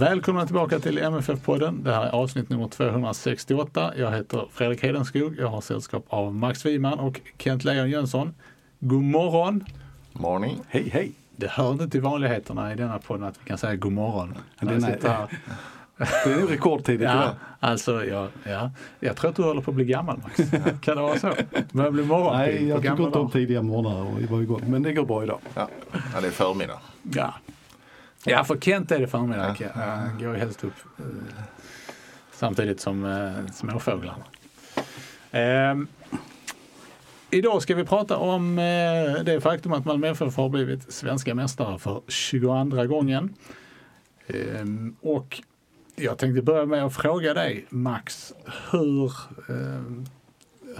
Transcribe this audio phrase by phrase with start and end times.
[0.00, 1.84] Välkomna tillbaka till MFF-podden.
[1.84, 3.92] Det här är avsnitt nummer 268.
[3.96, 5.36] Jag heter Fredrik Hedenskog.
[5.38, 8.34] Jag har sällskap av Max Wiman och Kent Leon Jönsson.
[8.78, 9.64] God morgon!
[10.12, 10.60] Morning.
[10.68, 11.12] Hej hej!
[11.36, 14.34] Det hör inte till vanligheterna i denna podden att vi kan säga god morgon.
[14.58, 14.66] Är-.
[16.24, 17.34] Det är nog rekordtidigt Ja, idag.
[17.60, 18.70] alltså, ja, ja.
[19.00, 20.36] Jag tror att du håller på att bli gammal Max.
[20.80, 21.32] kan det vara så?
[21.72, 24.62] Börjar bli morgonpigg Nej, jag tycker inte om tidiga morgnar och vara igång.
[24.66, 25.38] Men det går bra idag.
[25.54, 25.68] Ja.
[26.14, 26.78] ja, det är förmiddag.
[27.02, 27.34] Ja.
[28.24, 29.56] Ja, för Kent är det förmiddag.
[29.60, 29.66] Ja.
[29.74, 31.04] Han går ju helst upp eh,
[32.32, 34.24] samtidigt som eh, småfåglarna.
[35.30, 35.86] Ehm,
[37.30, 41.78] idag ska vi prata om eh, det faktum att Malmö FF har blivit svenska mästare
[41.78, 43.34] för 22 gången.
[45.00, 45.42] Och
[45.96, 48.34] jag tänkte börja med att fråga dig Max,
[48.70, 49.12] hur,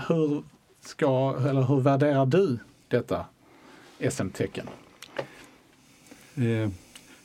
[0.08, 0.42] hur,
[0.80, 3.24] ska, eller hur värderar du detta
[4.10, 4.66] SM-tecken?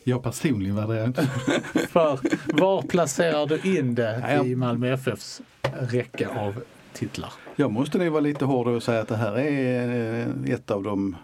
[0.07, 1.21] Jag personligen värderar inte.
[1.89, 2.19] För
[2.61, 4.45] var placerar du in det Ja.
[4.45, 5.41] i Malmö FFs
[5.79, 7.33] räcka av titlar?
[7.55, 10.83] Jag måste nog vara lite hård och säga att det här är eh, ett av
[10.83, 11.15] de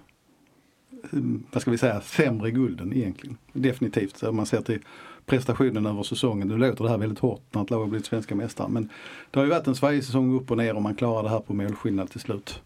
[1.04, 1.20] eh,
[1.52, 3.38] vad ska vi säga, sämre gulden egentligen.
[3.54, 4.24] Definitivt.
[4.24, 4.80] Om man ser till
[5.26, 6.48] prestationen över säsongen.
[6.48, 8.68] Nu låter det här väldigt hårt när ett lag har blivit svenska mästare.
[8.70, 8.90] Men
[9.32, 11.40] det har ju varit en svajig säsong upp och ner och man klarar det här
[11.40, 12.62] på målskillnad till slut.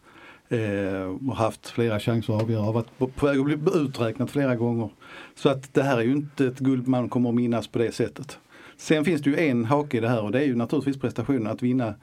[0.50, 2.61] Eh, och haft flera chanser att avgöra.
[2.61, 4.89] Har varit på, på väg att bli uträknat flera gånger.
[5.35, 7.91] Så att det här är ju inte ett guld man kommer att minnas på det
[7.91, 8.39] sättet.
[8.78, 11.47] Sen finns det ju en hake i det här och det är ju naturligtvis prestationen
[11.47, 11.94] att vinna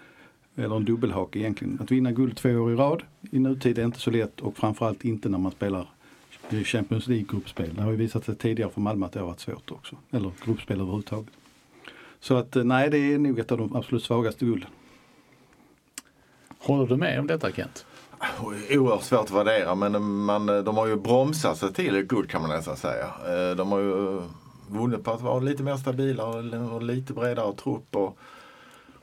[0.57, 1.79] eller en dubbelhake egentligen.
[1.81, 5.05] Att vinna guld två år i rad i nutid är inte så lätt och framförallt
[5.05, 5.89] inte när man spelar
[6.65, 7.75] Champions League-gruppspel.
[7.75, 9.97] Det har ju visat sig tidigare för Malmö att det har varit svårt också.
[10.11, 11.33] Eller gruppspel överhuvudtaget.
[12.21, 14.71] Så att eh, nej, det är nog ett av de absolut svagaste gulden.
[16.59, 17.87] Håller du med om detta Kent?
[18.71, 22.43] Oerhört svårt att värdera men man, de har ju bromsat sig till ett guld kan
[22.43, 23.05] man nästan säga.
[23.05, 24.25] Eh, de har ju eh,
[24.69, 27.97] vunnit på att vara lite mer stabila och lite bredare trupp.
[27.97, 28.19] Och,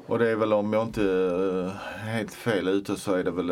[0.07, 1.69] och det är väl om jag inte är
[2.05, 3.51] helt fel ute så är det väl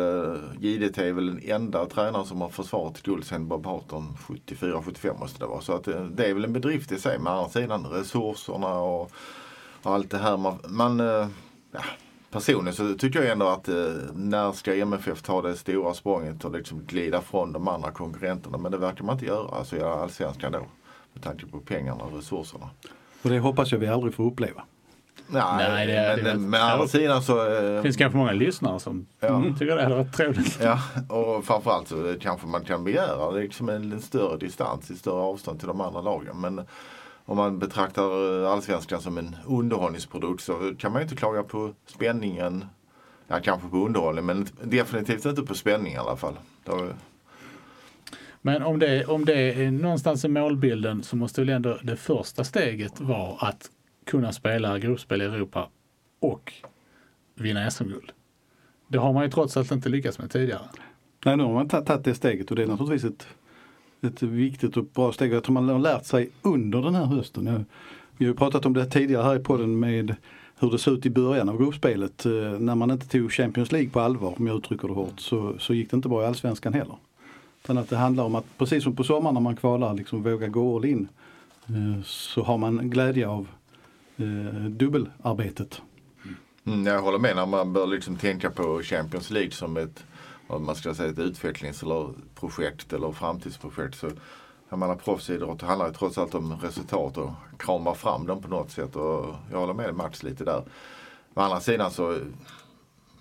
[0.58, 5.38] JDT är väl den enda tränaren som har försvarat guld sen Bob Harton 74-75 måste
[5.38, 5.60] det vara.
[5.60, 7.18] Så att det är väl en bedrift i sig.
[7.18, 9.10] Men å andra sidan resurserna och,
[9.82, 10.36] och allt det här.
[10.36, 10.98] Man, man
[11.72, 11.80] ja,
[12.30, 13.74] personligen så tycker jag ändå att eh,
[14.14, 18.58] när ska MFF ta det stora språnget och liksom glida från de andra konkurrenterna.
[18.58, 19.48] Men det verkar man inte göra.
[19.58, 20.66] Alltså i allsvenskan då.
[21.12, 22.70] Med tanke på pengarna och resurserna.
[23.22, 24.62] Och det hoppas jag vi aldrig får uppleva.
[25.30, 28.18] Nej, Nej, det men, det är- men å andra sidan så eh, Det finns kanske
[28.18, 29.28] många lyssnare som Ja.
[29.28, 30.58] mm, tycker det hade varit trevligt.
[30.62, 30.78] Ja,
[31.08, 35.58] och framförallt så kanske man kan begära liksom en, en större distans, ett större avstånd
[35.58, 36.40] till de andra lagen.
[36.40, 36.60] Men
[37.28, 41.74] om man betraktar eh, allsvenskan som en underhållningsprodukt så kan man ju inte klaga på
[41.86, 42.64] spänningen.
[43.26, 46.34] Ja, kanske på underhållning men definitivt inte på spänning i alla fall.
[46.64, 46.88] Då,
[48.42, 52.44] Men om det, om det är någonstans i målbilden så måste väl ändå det första
[52.44, 53.70] steget vara att
[54.06, 55.68] kunna spela gruppspel i Europa
[56.20, 56.52] och
[57.34, 58.12] vinna SM-guld.
[58.88, 60.68] Det har man ju trots allt inte lyckats med tidigare.
[61.24, 63.26] Nej, nu har man tagit det steget och det är naturligtvis ett,
[64.02, 65.32] ett viktigt och bra steg.
[65.32, 67.46] Jag tror man har lärt sig under den här hösten.
[67.46, 67.64] Jag,
[68.16, 70.16] vi har ju pratat om det tidigare här i podden med
[70.58, 72.26] hur det såg ut i början av gruppspelet.
[72.26, 75.54] Eh, när man inte tog Champions League på allvar, om jag uttrycker det hårt, så,
[75.58, 76.96] så gick det inte bra i Allsvenskan heller.
[77.64, 80.48] Utan att det handlar om att precis som på sommaren när man kvalar, liksom våga
[80.48, 81.08] gå all in.
[81.66, 83.48] Eh, så har man glädje av
[84.16, 85.82] eh, dubbelarbetet.
[86.64, 90.04] Mm, jag håller med när man bör liksom tänka på Champions League som ett,
[90.48, 93.98] om man ska säga, ett utvecklings eller projekt eller framtidsprojekt.
[93.98, 94.10] Så
[94.68, 98.70] jag menar proffsidrott handlar ju trots allt om resultat och krama fram dem på något
[98.70, 98.96] sätt.
[98.96, 100.62] Och jag håller med Max lite där.
[101.34, 102.18] Å andra sidan så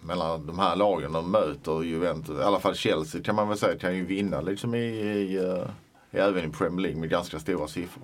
[0.01, 3.79] mellan de här lagen de möter Juventus, i alla fall Chelsea kan man väl säga
[3.79, 5.37] kan ju vinna liksom i, i,
[6.11, 8.03] i även i Premier League med ganska stora siffror.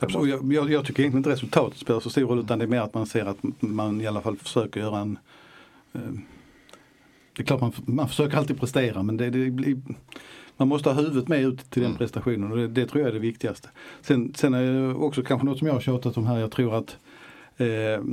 [0.00, 0.30] Absolut.
[0.30, 2.80] Jag, jag, jag tycker egentligen inte resultatet spelar så stor roll utan det är mer
[2.80, 5.18] att man ser att man i alla fall försöker göra en,
[5.92, 6.00] eh,
[7.40, 9.76] det är klart man, man försöker alltid prestera men det, det blir,
[10.56, 11.98] man måste ha huvudet med ut till den Mm.
[11.98, 13.68] prestationen och det, det tror jag är det viktigaste.
[14.00, 16.74] Sen, sen är det också kanske något som jag har tjatat om här, jag tror
[16.74, 16.96] att
[17.56, 18.04] eh,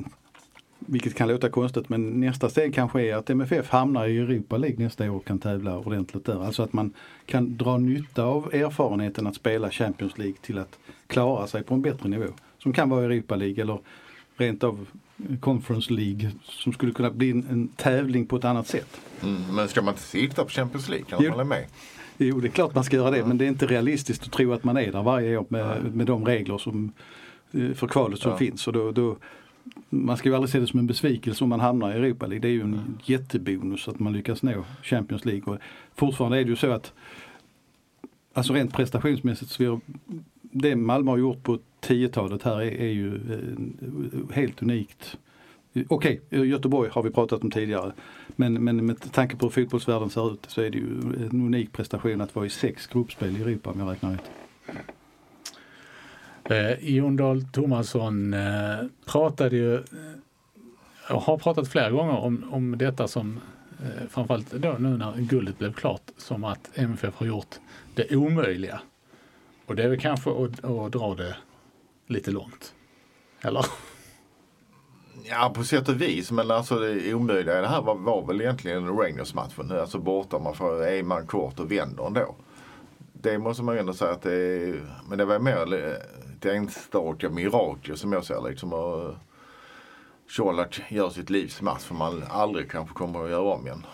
[0.79, 4.83] vilket kan låta konstigt men nästa steg kanske är att MFF hamnar i Europa League
[4.83, 6.45] nästa år och kan tävla ordentligt där.
[6.45, 6.93] Alltså att man
[7.25, 11.81] kan dra nytta av erfarenheten att spela Champions League till att klara sig på en
[11.81, 12.27] bättre nivå.
[12.57, 13.79] Som kan vara Europa League eller
[14.37, 14.85] rent av
[15.39, 19.01] Conference League som skulle kunna bli en, en tävling på ett annat sätt.
[19.23, 21.05] Mm, men ska man inte sikta på Champions League?
[21.05, 21.35] Kan Jo.
[21.35, 21.65] man med?
[22.17, 24.53] Jo, det är klart man ska göra det men det är inte realistiskt att tro
[24.53, 26.91] att man är där varje år med, med de regler som,
[27.51, 28.37] eh, för kvalet som Ja.
[28.37, 28.67] finns.
[28.67, 29.17] Och då, då,
[29.89, 32.41] man ska ju aldrig se det som en besvikelse om man hamnar i Europa League.
[32.41, 35.53] Det är ju en jättebonus att man lyckas nå Champions League.
[35.53, 35.59] Och
[35.95, 36.93] fortfarande är det ju så att
[38.33, 39.79] Alltså rent prestationsmässigt så vi har,
[40.51, 45.17] det Malmö har gjort på 10-talet här är, är ju eh, helt unikt.
[45.87, 47.91] Okej, eh, Göteborg har vi pratat om tidigare.
[48.27, 50.99] Men, men med tanke på hur fotbollsvärlden ser ut så är det ju
[51.31, 54.31] en unik prestation att vara i sex gruppspel i Europa om jag räknar rätt.
[56.49, 62.77] Eh, Jon Dahl Tomasson eh, pratade ju, eh, och har pratat flera gånger om, om
[62.77, 63.39] detta som
[63.79, 67.55] eh, framförallt då nu när guldet blev klart som att MFF har gjort
[67.95, 68.81] det omöjliga.
[69.67, 71.37] Och det är väl kanske att, att dra det
[72.07, 72.73] lite långt.
[73.41, 73.65] Eller?
[75.23, 76.31] Ja, på sätt och vis.
[76.31, 79.71] Men alltså det omöjliga i det här var, var väl egentligen Rangers-matchen.
[79.71, 82.35] Alltså borta, man får är man kort och vänder ändå.
[83.13, 85.85] Det måste man ju ändå säga att det är, men det var mer
[86.37, 88.73] ett enstaka mirakel som jag ser liksom.
[88.73, 89.15] Och
[90.37, 93.85] Colak gör sitt livs match som man aldrig kanske kommer att göra om igen.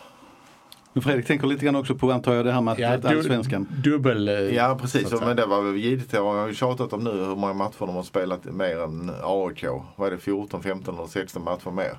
[0.94, 3.02] Men Fredrik tänker lite grann också på antar jag det här med att, Ja, att
[3.02, 3.68] du, allsvenskan.
[3.84, 4.28] dubbel...
[4.28, 6.14] eh, Ja precis, men det var väl givet.
[6.14, 9.66] Jag har ju tjatat om nu hur många matcher de har spelat mer än AIK.
[9.96, 11.98] Vad är det 14, 15 eller 16 matcher mer?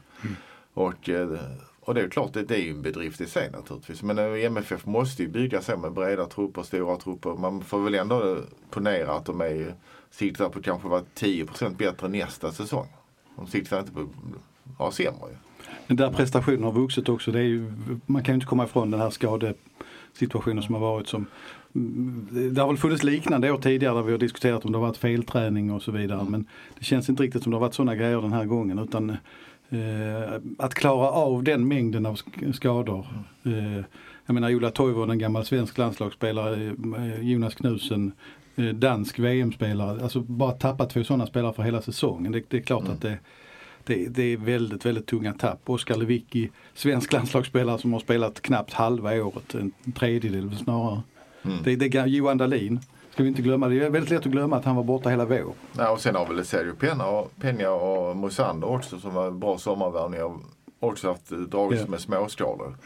[0.74, 1.28] Och, eh,
[1.80, 4.02] och det är klart, det, det är ju en bedrift i sig naturligtvis.
[4.02, 7.30] Men eh, MFF måste ju bygga så med breda trupper, stora trupper.
[7.30, 8.38] Man får väl ändå
[8.70, 9.74] ponera att de är
[10.10, 12.86] siktar på kanske vara 10% bättre nästa säsong.
[13.36, 14.08] De siktar inte på att
[14.78, 15.36] vara sämre ju.
[15.88, 17.32] Där prestationen har vuxit också.
[17.32, 17.72] Det är ju,
[18.06, 21.08] man kan ju inte komma ifrån den här skadesituationen som har varit.
[21.08, 21.26] Som,
[21.74, 24.86] mm, det har väl funnits liknande år tidigare där vi har diskuterat om det har
[24.86, 26.26] varit felträning och så vidare.
[26.28, 26.46] Men
[26.78, 28.78] det känns inte riktigt som det har varit sådana grejer den här gången.
[28.78, 33.06] Utan eh, att klara av den mängden av sk- skador.
[33.44, 33.84] Eh,
[34.26, 38.12] jag menar Ola Toivonen, en gammal svensk landslagsspelare, eh, Jonas Knusen,
[38.56, 40.02] eh, dansk VM-spelare.
[40.02, 42.32] Alltså bara tappa två sådana spelare för hela säsongen.
[42.32, 43.18] Det, det är klart att det
[43.84, 45.60] det, det är väldigt, väldigt tunga tapp.
[45.70, 51.02] Oskar Lewicki, svensk landslagsspelare som har spelat knappt halva året, en tredjedel snarare.
[51.42, 51.58] Mm.
[51.64, 52.80] Det, det, är Johan Dahlin,
[53.12, 55.24] ska vi inte glömma, det är väldigt lätt att glömma att han var borta hela
[55.24, 55.52] vår.
[55.78, 59.58] Ja, och sen har väl Sergio Pena och, Peña och Moisander också som var bra
[59.58, 60.38] sommarvärvningar.
[60.80, 61.90] Också haft eh, dragits Ja.
[61.90, 62.76] med småskador.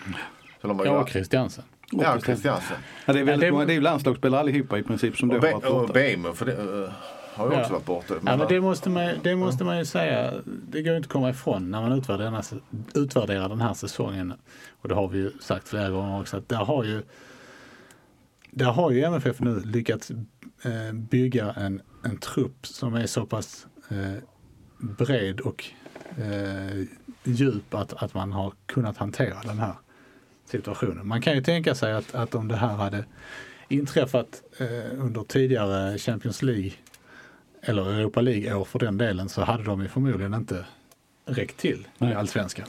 [0.60, 1.64] Så de har ju Ja, varit- Christiansen.
[1.90, 2.76] Ja, Christiansen.
[3.06, 5.36] Ja, det är väldigt det- många, det är ju landslagsspelare allihopa i princip som då
[5.36, 5.92] Och, har Be- varit och borta.
[5.92, 6.90] Bejmo för det, eh,
[7.38, 7.60] har ju Ja.
[7.60, 8.14] också varit borta.
[8.26, 11.30] Ja, men det måste, man, det måste man ju säga, det går inte att komma
[11.30, 12.44] ifrån när man utvärderar den, här,
[12.94, 14.32] utvärderar den här säsongen.
[14.80, 17.02] Och det har vi ju sagt flera gånger också att där har ju,
[18.50, 20.10] där har ju MFF nu lyckats
[20.62, 24.22] eh, bygga en, en trupp som är så pass eh,
[24.78, 25.64] bred och
[26.18, 26.84] eh,
[27.24, 29.74] djup att, att man har kunnat hantera den här
[30.50, 31.06] situationen.
[31.08, 33.04] Man kan ju tänka sig att, att om det här hade
[33.68, 36.70] inträffat eh, under tidigare Champions League
[37.62, 40.64] eller Europa League-år för den delen så hade de ju förmodligen inte
[41.26, 42.12] räckt till Nej.
[42.12, 42.66] i allsvenskan.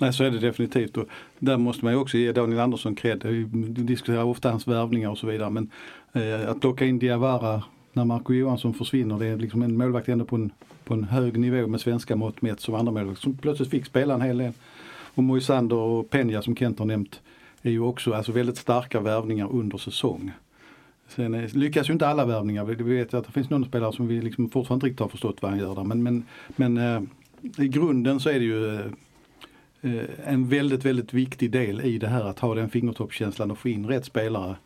[0.00, 0.96] Nej så är det definitivt.
[0.96, 3.22] Och där måste man ju också ge Daniel Andersson cred.
[3.22, 5.50] Vi diskuterar ofta hans värvningar och så vidare.
[5.50, 5.70] Men
[6.12, 7.62] eh, att plocka in Diawara
[7.92, 9.18] när Marco Johansson försvinner.
[9.18, 10.50] Det är liksom en målvakt ändå på en,
[10.84, 13.20] på en hög nivå med svenska mått mätt som andra målvakt.
[13.20, 14.52] Som plötsligt fick spela en hel del.
[15.14, 17.20] Och Moisander och Peña som Kent har nämnt
[17.62, 20.32] är ju också alltså väldigt starka värvningar under säsong.
[21.14, 22.64] Sen eh, lyckas ju inte alla värvningar.
[22.64, 25.08] Vi vet ju att det finns någon spelare som vi liksom fortfarande inte riktigt har
[25.08, 25.84] förstått vad han gör där.
[25.84, 27.02] Men, men, men eh,
[27.64, 28.74] i grunden så är det ju
[29.80, 33.68] eh, en väldigt, väldigt viktig del i det här att ha den fingertoppskänslan och få
[33.68, 34.56] in rätt spelare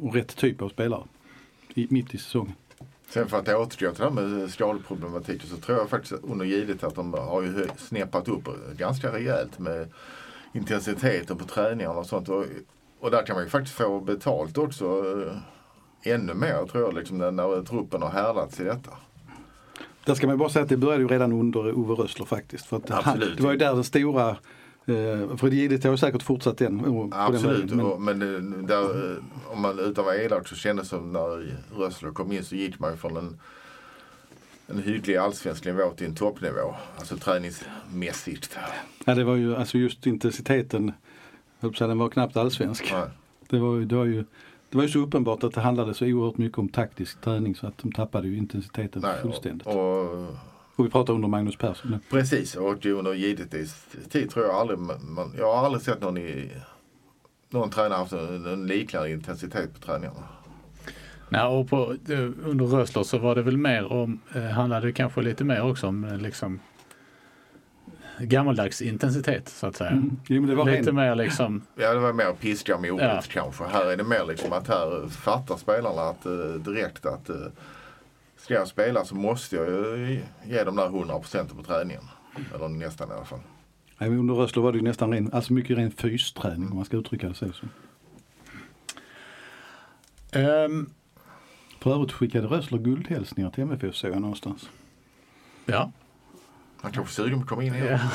[0.00, 1.02] och rätt typ av spelare
[1.74, 2.54] mitt i säsongen.
[3.08, 6.84] Sen för att återgå till det här med skadeproblematiken så tror jag faktiskt under givet
[6.84, 9.88] att de har ju snäppat upp ganska rejält med
[10.52, 12.28] intensiteten på träningarna och sånt.
[13.02, 17.18] Och, där kan man ju faktiskt få betalt också eh, ännu mer tror jag liksom
[17.18, 18.90] när, truppen har härdats i detta.
[20.04, 22.66] Där ska man bara säga att det började ju redan under Ove Rössler faktiskt.
[22.66, 23.36] För han, Absolut.
[23.36, 26.78] det var ju där den stora, eh, för det har säkert fortsatt den.
[26.78, 28.04] på den Absolut, vägen.
[28.04, 31.56] men eh, där, eh, om man utan att vara elak så kändes det som när
[31.76, 33.40] Rössler kom in så gick man ju från en,
[34.66, 36.74] en hygglig allsvensk nivå till en toppnivå.
[36.96, 38.58] Alltså träningsmässigt.
[39.04, 40.92] Ja, det var ju alltså just intensiteten
[41.70, 42.92] den var knappt allsvensk.
[42.92, 43.04] Nej.
[43.48, 44.24] Det var, ju, det, var ju,
[44.70, 47.66] det var ju så uppenbart att det handlade så oerhört mycket om taktisk träning så
[47.66, 49.66] att de tappade ju intensiteten Nej, fullständigt.
[49.66, 50.26] Och, och,
[50.76, 51.98] Och vi pratar under Magnus Persson nu.
[52.10, 56.50] precis, och under givetvis tid tror jag aldrig, man, jag har aldrig sett någon i
[57.50, 60.22] någon tränare haft en, en liknande intensitet på träningarna.
[61.28, 61.96] Nej, och på,
[62.44, 65.86] under Rösler så var det väl mer om, eh, handlade det kanske lite mer också
[65.86, 66.60] om eh, liksom
[68.18, 69.90] gammaldags intensitet så att säga.
[69.90, 70.16] Mm.
[70.26, 73.22] Jo, men det var Lite ren, mer liksom, Ja, det var mer piska morot Ja.
[73.28, 73.64] kanske.
[73.64, 76.32] Här är det mer liksom att här fattar spelarna att eh,
[76.64, 77.36] direkt att eh,
[78.36, 82.02] ska jag spela så måste jag ju ge dem där 100% på träningen.
[82.54, 83.40] Eller nästan i alla fall.
[83.98, 87.28] under Rösler var det ju nästan ren, alltså mycket ren fysträning om man ska uttrycka
[87.28, 87.46] det så.
[90.32, 90.90] ehm,
[91.80, 94.68] För övrigt skickade Rösler guldhälsningar till MFF såg jag någonstans.
[95.66, 95.92] ja.
[96.82, 97.98] Han kanske är sugen på att komma in igen.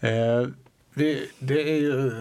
[0.00, 0.46] Eh,
[0.94, 2.12] vi, det är ju,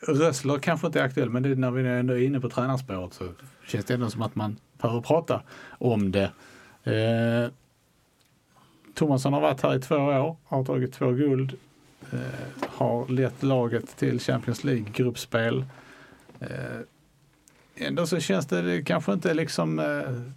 [0.00, 3.14] Rössler kanske inte är aktuell men det är när vi ändå är inne på tränarspåret
[3.14, 3.28] så
[3.66, 6.32] känns det ändå som att man behöver prata om det.
[6.84, 7.50] Eh,
[8.94, 11.52] Thomasson har varit här i två år, har tagit två guld,
[12.12, 12.18] eh,
[12.68, 15.64] har lett laget till Champions League-gruppspel.
[16.40, 16.80] Eh,
[17.76, 20.32] ändå så känns det, det kanske inte liksom eh,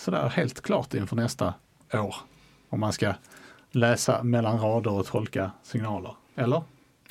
[0.00, 1.54] sådär helt klart inför nästa
[1.92, 2.14] år.
[2.68, 3.14] Om man ska
[3.70, 6.14] läsa mellan rader och tolka signaler.
[6.34, 6.62] Eller?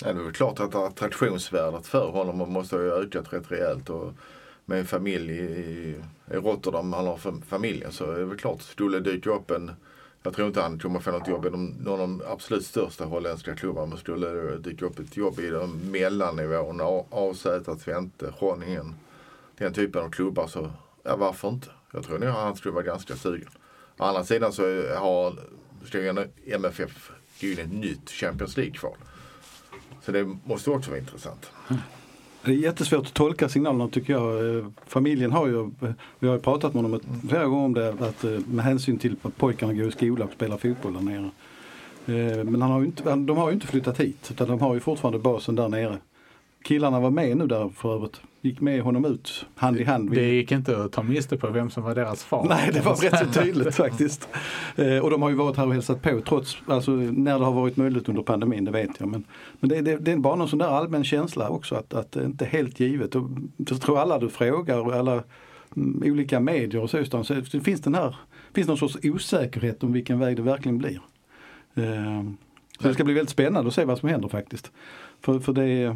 [0.02, 3.90] Ja, det är väl klart att attraktionsvärdet för honom måste ha ökat rätt rejält.
[3.90, 4.14] Och
[4.66, 5.96] med en familj i,
[6.32, 9.72] i Rotterdam, han har familjen, så är det väl klart, skulle det dyka upp en
[10.24, 13.06] jag tror inte han kommer få något jobb i de, någon av de absolut största
[13.06, 13.88] holländska klubbarna.
[13.88, 17.48] Men skulle det dyka upp ett jobb i de mellannivåerna, AZ,
[17.84, 18.96] Twente, Groningen.
[19.58, 20.72] Den typen av klubbar så,
[21.04, 21.68] ja varför inte?
[21.92, 23.50] Jag tror nog han skulle vara ganska sugen.
[23.98, 24.64] Å andra sidan så
[24.98, 25.40] har
[25.86, 28.98] ska ju MFF gå in i ett nytt Champions League-kval.
[30.02, 31.52] Så det måste också vara intressant.
[32.44, 34.74] Det är jättesvårt att tolka signalerna tycker jag.
[34.86, 35.72] Familjen har ju,
[36.20, 39.16] vi har ju pratat med honom flera gånger om det, att eh, med hänsyn till
[39.22, 41.30] att pojkarna går i skola och spelar fotboll där nere.
[42.06, 44.74] Eh, men han har ju inte, de har ju inte flyttat hit utan de har
[44.74, 45.98] ju fortfarande basen där nere.
[46.64, 48.22] Killarna var med nu där för övrigt.
[48.42, 50.12] Gick med honom ut hand i hand.
[50.12, 52.46] Det gick inte att ta miste på vem som var deras far.
[52.50, 54.30] Nej, det var rätt så tydligt faktiskt.
[54.76, 57.52] Eh, och de har ju varit här och hälsat på trots, alltså när det har
[57.52, 59.10] varit möjligt under pandemin, det vet jag.
[59.10, 59.24] Men,
[59.60, 62.26] men det, det, det är bara någon sån där allmän känsla också att, att det
[62.26, 63.16] inte är helt givet.
[63.16, 65.24] Och jag tror alla du frågar och alla
[65.76, 68.16] mm, olika medier och så, så det finns den här,
[68.54, 71.02] finns någon sorts osäkerhet om vilken väg det verkligen blir.
[71.76, 72.24] Eh,
[72.80, 74.72] så det ska bli väldigt spännande att se vad som händer faktiskt.
[75.22, 75.96] För, för det är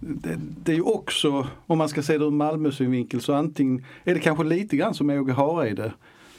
[0.00, 3.84] det, det är ju också, om man ska se det ur Malmö synvinkel, så antingen
[4.04, 5.92] är det kanske lite grann som Åge Hareide.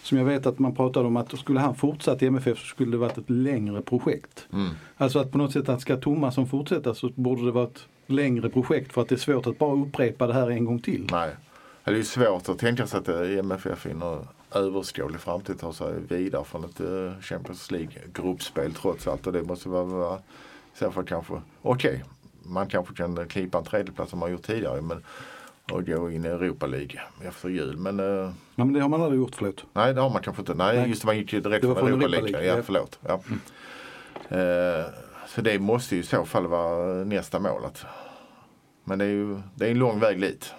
[0.04, 2.92] Som jag vet att man pratade om att skulle han fortsatt i MFF så skulle
[2.92, 4.48] det varit ett längre projekt.
[4.54, 4.70] Mm.
[4.98, 8.50] Alltså att på något sätt att ska Tomasson fortsätta så borde det vara ett längre
[8.50, 11.08] projekt för att det är svårt att bara upprepa det här en gång till.
[11.12, 11.30] Nej.
[11.84, 14.20] Det är ju svårt att tänka sig att MFF inom
[14.52, 19.28] överskådlig framtid tar sig vidare från ett eh, Champions League-gruppspel trots allt.
[19.28, 20.20] Och det måste vara, i
[20.78, 22.04] så fall kanske, okej,
[22.44, 24.82] man kanske kan knipa en tredjeplats som man gjort tidigare.
[24.82, 25.04] Men,
[25.72, 27.78] och gå in i Europa League efter jul.
[27.78, 28.06] Men eh,
[28.56, 29.66] Ja, men det har man aldrig gjort, förlåt.
[29.74, 30.54] nej, det har man kanske inte.
[30.54, 30.90] Nej, Nej.
[30.90, 32.32] just det, man gick ju direkt från Europa Europa League.
[32.32, 32.64] League, Ja, ja.
[32.66, 33.00] förlåt.
[33.08, 33.22] Ja.
[34.38, 34.86] Eh,
[35.28, 37.66] så det måste ju i så fall vara nästa mål.
[37.66, 37.86] Att,
[38.84, 40.54] men det är ju det är en lång väg dit.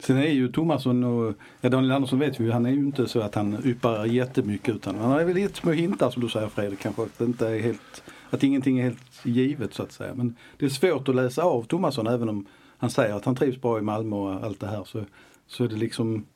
[0.00, 3.08] Sen är ju Tomasson och ja, Daniel Andersson vet vi ju, han är ju inte
[3.08, 6.48] så att han yppar jättemycket utan han har väl lite små hintar som du säger
[6.48, 7.02] Fredrik kanske.
[7.02, 10.14] Att, det inte är helt, att ingenting är helt givet så att säga.
[10.14, 12.46] Men det är svårt att läsa av Tomasson även om
[12.78, 14.84] han säger att han trivs bra i Malmö och allt det här.
[14.84, 15.04] Så,
[15.46, 16.26] så är det liksom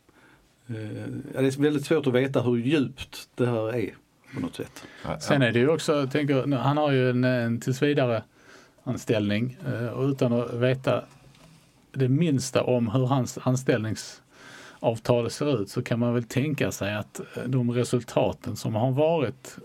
[0.66, 0.74] eh,
[1.32, 3.94] det är väldigt svårt att veta hur djupt det här är
[4.34, 4.86] på något sätt.
[5.20, 8.22] Sen är det ju också, jag tänker, han har ju en, en tills vidare
[8.84, 11.04] anställning eh, och utan att veta
[11.92, 17.20] det minsta om hur hans anställningsavtal ser ut så kan man väl tänka sig att
[17.20, 19.56] eh, de resultaten som har varit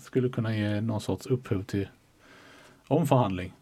[0.00, 1.88] skulle kunna ge någon sorts upphov till
[2.88, 3.52] omförhandling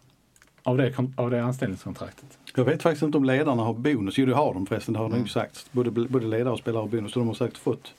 [0.63, 2.39] av det, av det anställningskontraktet.
[2.55, 4.19] Jag vet faktiskt inte om ledarna har bonus.
[4.19, 5.73] Jo det har de förresten, det har de ju sagt.
[5.73, 7.13] Både, både ledare och spelare har bonus.
[7.13, 7.95] Så de har säkert fått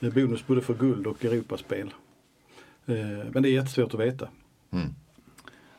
[0.00, 1.94] eh, bonus både för guld och Europaspel.
[2.86, 2.94] Eh,
[3.32, 4.28] Men det är jättesvårt att veta.
[4.70, 4.94] Mm.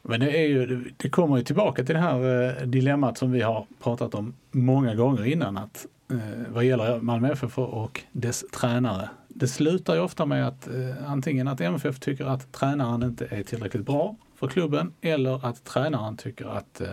[0.02, 3.42] Men det, är ju, det kommer ju tillbaka till det här eh, dilemmat som vi
[3.42, 5.58] har pratat om många gånger innan.
[5.58, 9.10] Att, eh, vad gäller Malmö FF och dess tränare.
[9.39, 13.44] Det slutar ju ofta med att eh, antingen att MFF tycker att tränaren inte är
[13.44, 16.89] tillräckligt bra för klubben eller att tränaren tycker att eh,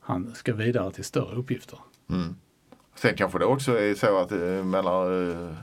[0.00, 1.78] han ska vidare till större uppgifter.
[2.10, 2.36] Mm.
[2.94, 5.54] Sen kanske det också är så att eh, mellan eh,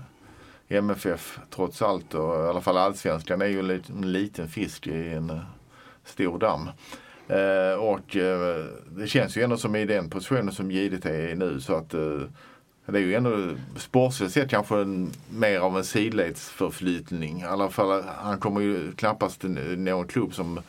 [0.67, 5.13] MFF trots allt och i alla fall allsvenskan är ju en liten, liten fisk i
[5.13, 5.41] en eh,
[6.03, 6.69] stor damm.
[7.27, 11.35] Eh, och eh, det känns ju ändå som i den positionen som JDT är i
[11.35, 12.21] nu så att eh,
[12.85, 17.41] det är ju ändå sportsligt sett kanske en, mer av en sidledsförflyttning.
[17.41, 19.43] I alla fall, han kommer ju knappast
[19.77, 20.59] någon klubb som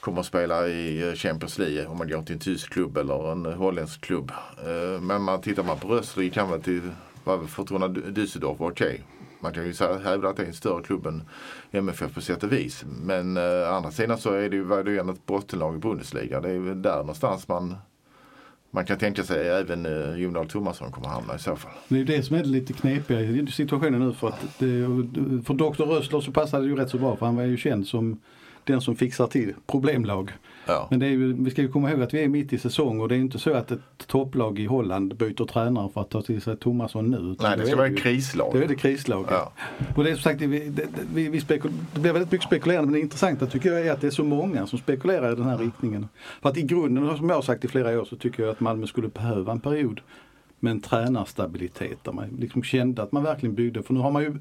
[0.00, 3.44] kommer att spela i Champions League om man går till en tysk klubb eller en
[3.44, 4.32] holländsk klubb.
[4.58, 6.90] Eh, men man tittar man på Röster gick han väl till
[7.48, 8.86] Fortuna Düsseldorf, okej.
[8.86, 8.98] Okay.
[9.40, 9.72] Man kan ju
[10.04, 11.22] hävda att det är en större klubb än
[11.72, 12.84] MFF på sätt och vis.
[13.02, 15.78] Men å andra sidan så är det ju, var det ju ändå ett bottenlag i
[15.78, 16.40] Bundesliga.
[16.40, 17.76] Det är ju där någonstans man
[18.74, 21.72] man kan tänka sig även eh, Jon Dahl Tomasson kommer hamna i så fall.
[21.88, 24.86] Det är det som är lite knepiga i situationen nu för att det,
[25.44, 25.82] för Dr.
[25.82, 28.20] Rössler så passade det ju rätt så bra för han var ju känd som
[28.64, 30.32] den som fixar till problemlag.
[30.66, 30.88] Ja.
[30.90, 33.14] Men ju, vi ska ju komma ihåg att vi är mitt i säsong och det
[33.14, 36.56] är inte så att ett topplag i Holland byter tränare för att ta till sig
[36.56, 37.36] Tomasson nu.
[37.40, 38.50] Nej, det ska vara ett krislag.
[38.52, 39.26] Det är det krislag.
[39.30, 39.52] Ja.
[39.96, 42.86] Och det är som sagt, vi, det, vi, vi spekul, det blir väldigt mycket spekulerande
[42.86, 45.44] men det intressanta tycker jag är att det är så många som spekulerar i den
[45.44, 46.08] här riktningen.
[46.42, 48.60] För att i grunden, som jag har sagt i flera år, så tycker jag att
[48.60, 50.00] Malmö skulle behöva en period
[50.60, 53.82] med en tränarstabilitet där man liksom kände att man verkligen byggde.
[53.82, 54.38] För nu har man ju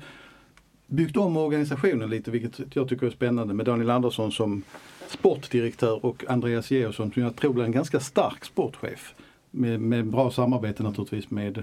[0.93, 4.63] byggt om organisationen lite vilket jag tycker är spännande med Daniel Andersson som
[5.07, 9.13] sportdirektör och Andreas Georgsson som jag tror blir en ganska stark sportchef.
[9.51, 11.57] Med, med bra samarbete naturligtvis med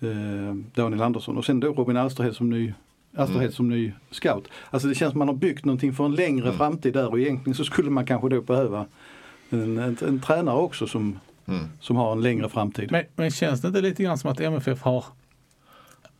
[0.00, 2.72] eh, Daniel Andersson och sen då Robin Alsterhed som ny
[3.16, 3.52] Asterhed mm.
[3.52, 4.48] som ny scout.
[4.70, 6.58] Alltså det känns som man har byggt någonting för en längre mm.
[6.58, 8.86] framtid där och egentligen så skulle man kanske då behöva
[9.50, 11.64] en, en, en tränare också som, mm.
[11.80, 12.92] som har en längre framtid.
[12.92, 15.04] Men, men känns det inte lite grann som att MFF har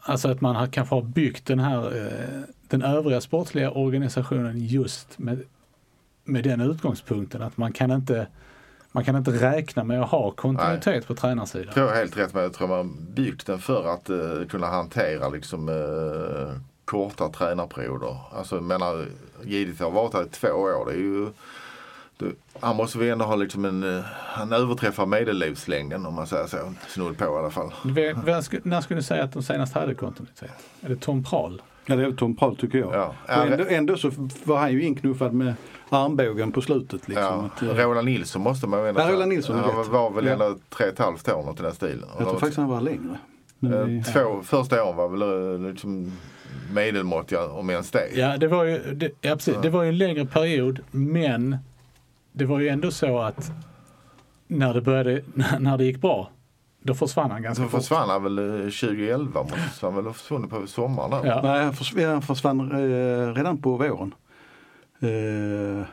[0.07, 5.19] Alltså att man har, kanske har byggt den här eh, den övriga sportsliga organisationen just
[5.19, 5.43] med,
[6.25, 8.27] med den utgångspunkten att man kan inte
[8.93, 11.03] man kan inte räkna med att ha kontinuitet Nej.
[11.03, 11.67] på tränarsidan.
[11.67, 15.29] Jag tror helt rätt, men jag tror man byggt den för att uh, kunna hantera
[15.29, 18.17] liksom uh, korta tränarperioder.
[18.33, 19.07] Alltså jag menar,
[19.45, 20.87] JDT har varit här i två år.
[20.87, 21.29] Det är ju
[22.17, 26.47] du, han måste väl ändå ha liksom en, eh, han överträffar medellivslängden om man säger
[26.47, 26.73] så.
[26.89, 27.73] Snudd på i alla fall.
[27.85, 28.17] Vem,
[28.63, 30.51] när skulle du säga att de senast hade kontinuitet?
[30.81, 31.63] Är det Tom Prahl?
[31.87, 32.95] Ja det är Tom Prahl tycker jag.
[32.95, 33.15] Ja.
[33.29, 34.11] ändå, ändå, så
[34.45, 35.55] var han ju inknuffad med
[35.89, 37.09] armbågen på slutet.
[37.09, 37.51] Liksom, ja.
[37.55, 39.27] att, eh, Roland Nilsson måste man ju ändå säga.
[39.27, 40.57] Nilsson Han var väl ändå ja.
[40.69, 42.09] tre och ett halvt år något i den stilen.
[42.19, 43.19] Jag tror faktiskt han var längre.
[43.59, 44.43] Men Två, ja.
[44.43, 46.13] Första åren var väl liksom
[46.73, 48.09] medelmåttiga om ens det.
[48.15, 49.57] Ja, det var ju, det, ja, precis.
[49.63, 51.57] det var ju en längre period men
[52.35, 53.53] det var ju ändå så att
[54.47, 55.23] när det, började,
[55.59, 56.31] när det gick bra
[56.83, 57.73] då försvann han ganska fort.
[57.73, 61.25] Då försvann han väl 2011 måste han väl ha försvunnit på sommaren där?
[61.25, 61.41] Ja.
[61.43, 64.15] Nej, han försvann, han försvann eh, redan på våren.
[65.01, 65.87] Eh.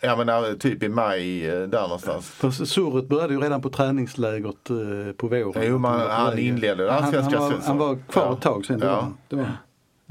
[0.00, 2.28] Ja men typ i maj eh, där någonstans.
[2.28, 5.62] För surret började ju redan på träningslägret eh, på våren.
[5.66, 8.80] Jo man, han inledde den han, han, var, han var kvar ett tag sen.
[8.82, 9.12] Ja.
[9.28, 9.46] Det var,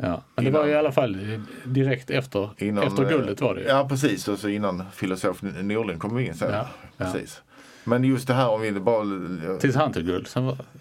[0.01, 1.17] Ja, men innan, det var i alla fall
[1.63, 3.67] direkt efter, innan, efter guldet var det ju.
[3.67, 6.53] Ja precis, och så innan filosof Norling kom in sen.
[6.53, 7.41] Ja, precis.
[7.83, 9.03] Men just det här om vi bara...
[9.59, 10.29] Tills han tog guld.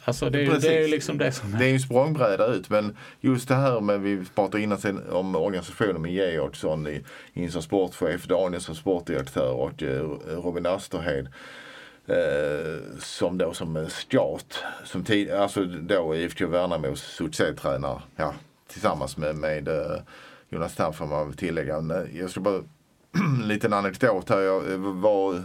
[0.05, 1.59] Alltså det, är, det är ju liksom det som...
[1.59, 5.03] Det är ju en språngbräda ut men just det här med, vi pratade innan sen
[5.11, 6.89] om organisationen med Georgsson
[7.33, 11.29] in som sportchef, Daniel som sportdirektör och eh, Robin Asterhed.
[12.07, 18.03] Eh, som då som scout, som tid, alltså då IFK Värnamos succétränare.
[18.17, 18.35] Ja,
[18.67, 19.97] tillsammans med, med eh,
[20.49, 21.77] Jonas Tam får man tillägga.
[21.77, 22.63] Eh, jag ska bara,
[23.41, 24.41] en liten anekdot här.
[24.41, 25.43] Jag eh, var,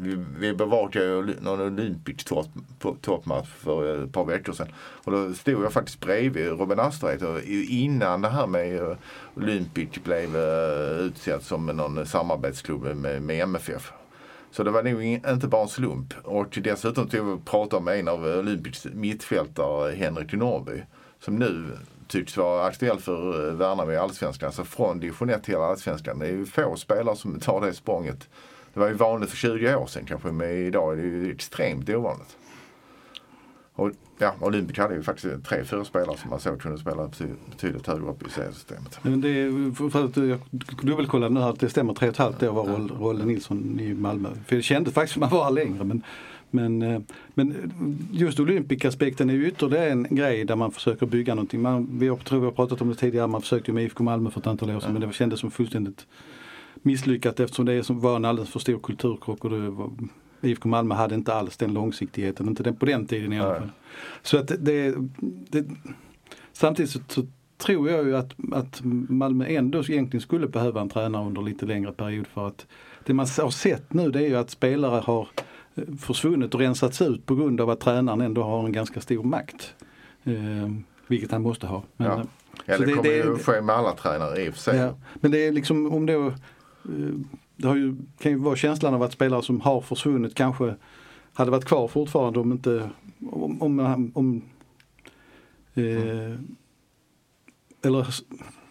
[0.00, 2.28] vi, vi bevakade ju någon olympisk
[3.00, 4.68] toppmatch för ett par veckor sedan.
[4.78, 7.22] Och då stod jag faktiskt bredvid Robin Astereit
[7.68, 8.96] innan det här med
[9.34, 10.36] Olympic blev
[11.00, 13.92] utsett som någon samarbetsklubb med, med MFF.
[14.50, 16.14] Så det var nog inte bara en slump.
[16.24, 20.82] Och dessutom tog vi pratade med en av Olympics mittfältare, Henrik Norrby.
[21.20, 21.78] Som nu
[22.12, 24.46] tycks vara aktuell för eh, Värnamo i Allsvenskan.
[24.46, 26.18] Alltså från division 1 till Allsvenskan.
[26.18, 28.28] Det är ju få spelare som tar det språnget.
[28.74, 31.88] Det var ju vanligt för 20 år sedan kanske men idag är det ju extremt
[31.88, 32.36] ovanligt.
[33.74, 37.10] Och ja, Olympic hade ju faktiskt tre, fyra spelare som man såg kunde spela
[37.50, 38.98] betydligt högre upp i seriesystemet.
[39.02, 40.38] Men det är, för att jag
[40.82, 44.28] dubbelkollade nu att det stämmer, tre och ett halvt år var Rolle Nilsson i Malmö.
[44.46, 46.02] För det kändes faktiskt som att han var längre men
[46.52, 47.00] men, eh,
[47.34, 47.54] men
[48.12, 51.62] just Olympikaspekten är ju ytterligare en grej där man försöker bygga någonting.
[51.62, 54.30] Man, vi tror vi har pratat om det tidigare, man försökte ju med IFK Malmö
[54.30, 54.98] för ett antal år sedan ja.
[54.98, 56.06] men det kändes som fullständigt
[56.74, 59.90] misslyckat eftersom det var en alldeles för stor kulturkrock och det var,
[60.40, 63.70] IFK Malmö hade inte alls den långsiktigheten, inte den, på den tiden i alla fall.
[64.22, 64.94] Så att det,
[65.50, 65.66] det,
[66.52, 67.26] samtidigt så, så
[67.58, 71.92] tror jag ju att, att Malmö ändå egentligen skulle behöva en tränare under lite längre
[71.92, 72.66] period för att
[73.04, 75.28] det man har sett nu det är ju att spelare har
[75.98, 79.74] försvunnit och rensats ut på grund av att tränaren ändå har en ganska stor makt.
[80.24, 80.32] Eh,
[81.06, 81.82] vilket han måste ha.
[81.96, 82.24] Men, ja.
[82.66, 84.76] Ja, Så det, det- kommer det- ju ske med alla tränare i och för sig.
[84.78, 84.94] Ja.
[85.14, 86.32] Men det är liksom om då, eh,
[87.56, 90.74] det har ju, kan ju vara känslan av att spelare som har försvunnit kanske
[91.32, 92.90] hade varit kvar fortfarande om inte,
[93.30, 94.42] om, om, om
[95.74, 96.38] eh,
[97.84, 98.06] eller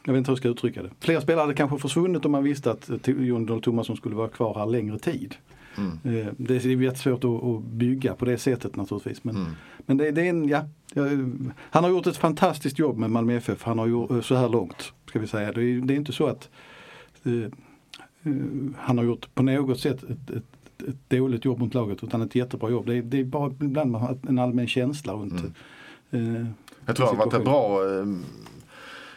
[0.05, 0.89] jag vet inte hur jag ska uttrycka det.
[0.99, 4.29] Fler spelare hade kanske försvunnit om man visste att eh, Jon Dahl Tomasson skulle vara
[4.29, 5.35] kvar här längre tid.
[5.77, 5.91] Mm.
[6.27, 9.23] Eh, Det är jättesvårt att, bygga på det sättet naturligtvis.
[9.23, 9.51] Men, Mm.
[9.85, 10.65] men det, det är en, ja,
[11.59, 13.63] han har gjort ett fantastiskt jobb med Malmö FF.
[13.63, 14.93] Han har gjort så här långt.
[15.05, 15.51] Ska vi säga.
[15.51, 16.49] Det, är, det är inte så att
[17.23, 17.49] eh, eh,
[18.77, 20.43] han har gjort på något sätt ett, ett,
[20.87, 22.85] ett dåligt jobb mot laget utan ett jättebra jobb.
[22.85, 23.95] Det är, det är bara ibland
[24.29, 25.33] en allmän känsla runt
[26.11, 26.21] eh,
[26.85, 27.43] Jag tror han varit en situationen.
[27.43, 28.05] bra eh,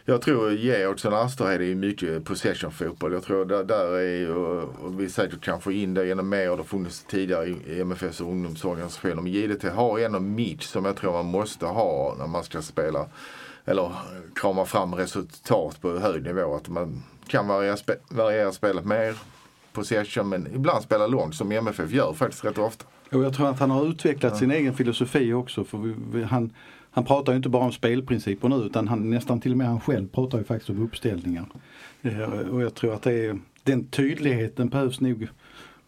[0.04, 3.12] jag tror Georgsson och Asterhed är mycket possession-fotboll.
[3.12, 6.44] Jag tror där, där är ju, och vi säkert kan få in det genom mer.
[6.44, 9.16] Det har funnits tidigare i MFFs ungdomsorganisation.
[9.16, 13.06] Men JDT har ändå mix som jag tror man måste ha när man ska spela
[13.64, 13.92] eller
[14.34, 16.54] krama fram resultat på hög nivå.
[16.54, 19.14] Att man kan variera, spe, variera spelet mer
[19.72, 22.84] possession men ibland spela långt som MFF gör faktiskt rätt ofta.
[23.12, 25.64] Och jag tror att han har utvecklat sin egen filosofi också.
[25.64, 26.50] För vi, vi, han,
[26.94, 29.80] han pratar ju inte bara om spelprinciper nu utan han, nästan till och med han
[29.80, 31.46] själv pratar ju faktiskt om uppställningar.
[32.50, 35.28] Och jag tror att det är, den tydligheten behövs nog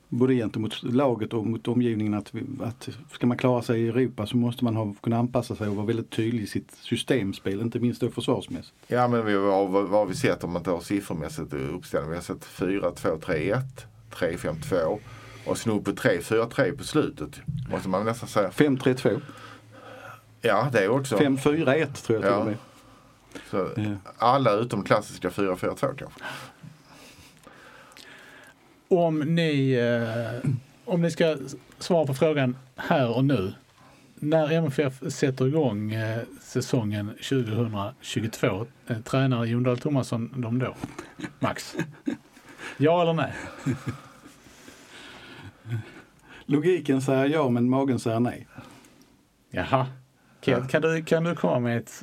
[0.08, 2.14] både gentemot laget och mot omgivningen.
[2.14, 5.68] Att, att ska man klara sig i Europa så måste man ha, kunna anpassa sig
[5.68, 8.74] och vara väldigt tydlig i sitt systemspel, inte minst då försvarsmässigt.
[8.86, 12.10] Ja men vi, vad, vad har vi sett om man tar siffermässigt i uppställning?
[12.10, 13.62] Vi har sett 4-2-3-1,
[14.12, 14.98] 3-5-2
[15.46, 17.40] och snudd på 3-4-3 på slutet.
[17.70, 18.50] Måste man nästan säga.
[18.50, 19.20] 5-3-2,
[20.46, 21.16] Ja det är också.
[21.16, 22.36] 5-4-1 tror jag till Ja.
[22.36, 22.56] och med.
[23.50, 23.82] Så, Ja.
[24.18, 26.20] alla utom klassiska 4-4-2 kanske.
[28.88, 30.50] Om ni, eh,
[30.84, 31.36] om ni ska
[31.78, 33.52] svara på frågan här och nu.
[34.14, 40.74] När MFF sätter igång eh, säsongen 2022, eh, tränar Jon Dahl Tomasson dem då?
[41.38, 41.76] Max?
[42.76, 43.32] Ja eller nej?
[46.46, 48.46] Logiken säger ja men magen säger nej.
[49.50, 49.86] Jaha.
[50.46, 52.02] Kan, kan, du, kan du komma med ett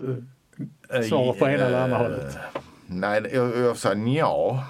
[0.93, 2.37] eh, svar på ena eller andra hållet?
[2.85, 4.63] Nej, jag, jag säger ja.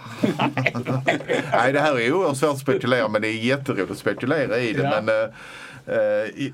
[1.51, 4.73] Nej, det här är oerhört svårt att spekulera men det är jätteroligt att spekulera i
[4.73, 4.83] det.
[4.83, 5.01] Ja.
[5.01, 6.53] Men, eh, eh, i,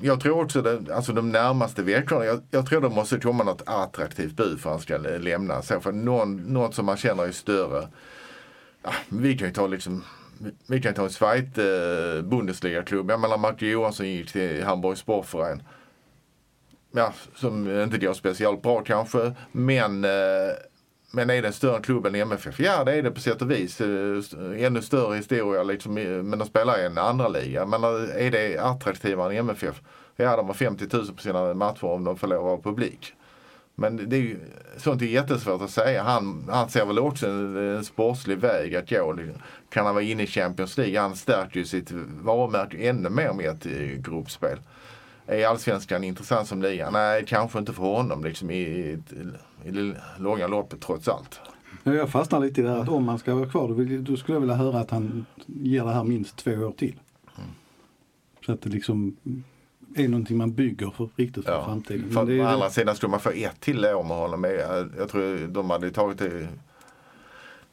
[0.00, 3.62] jag tror också det, alltså de närmaste veckorna, jag, jag tror det måste komma något
[3.66, 5.62] attraktivt bud för att han ska lämna.
[5.62, 7.88] Så för någon, något som man känner är större.
[8.82, 10.04] Ja, vi kan ju ta liksom
[10.66, 13.10] vi kan ta en Schweiz eh, Bundesliga-klubb.
[13.10, 15.62] Jag menar Marco Johansson gick till Hamburg Sportverein.
[16.96, 19.32] Ja, som inte går speciellt bra kanske.
[19.52, 20.10] Men, eh,
[21.10, 22.60] men är det en större klubb än MFF?
[22.60, 23.80] Ja, det är det på sätt och vis.
[23.80, 25.94] Eh, ännu större historia liksom.
[25.94, 27.66] Men de spelar i en andra liga.
[27.66, 29.82] Men eh, är det attraktivare än MFF?
[30.16, 33.14] Ja, de har 50 000 på sina matcher om de får lov att publik.
[33.74, 34.38] Men det är ju,
[34.76, 36.02] sånt är jättesvårt att säga.
[36.02, 39.16] Han, han ser väl också en, en sportslig väg att gå.
[39.70, 41.00] Kan han vara inne i Champions League?
[41.00, 41.90] Han stärker ju sitt
[42.22, 44.58] varumärke ännu mer med ett eh, gruppspel.
[45.26, 46.90] Är allsvenskan intressant som liga?
[46.90, 48.98] Nej, kanske inte för honom liksom i, i,
[49.64, 51.40] i det långa loppet trots allt.
[51.82, 54.04] Ja, Jag fastnar lite i det här att om han ska vara kvar då, vill,
[54.04, 57.00] då skulle jag vilja höra att han ger det här minst två år till.
[58.46, 59.16] Så att det liksom
[59.96, 61.64] är någonting man bygger för riktigt för Ja.
[61.64, 62.10] framtiden.
[62.10, 64.44] För, det å andra sidan skulle man få ett till år med honom.
[64.98, 66.48] Jag, tror de hade tagit det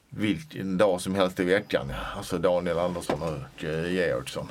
[0.10, 1.92] vilken dag som helst i veckan.
[2.18, 4.48] Alltså Daniel Andersson och eh, Georgsson.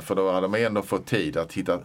[0.00, 1.78] För då hade man ändå fått tid att hitta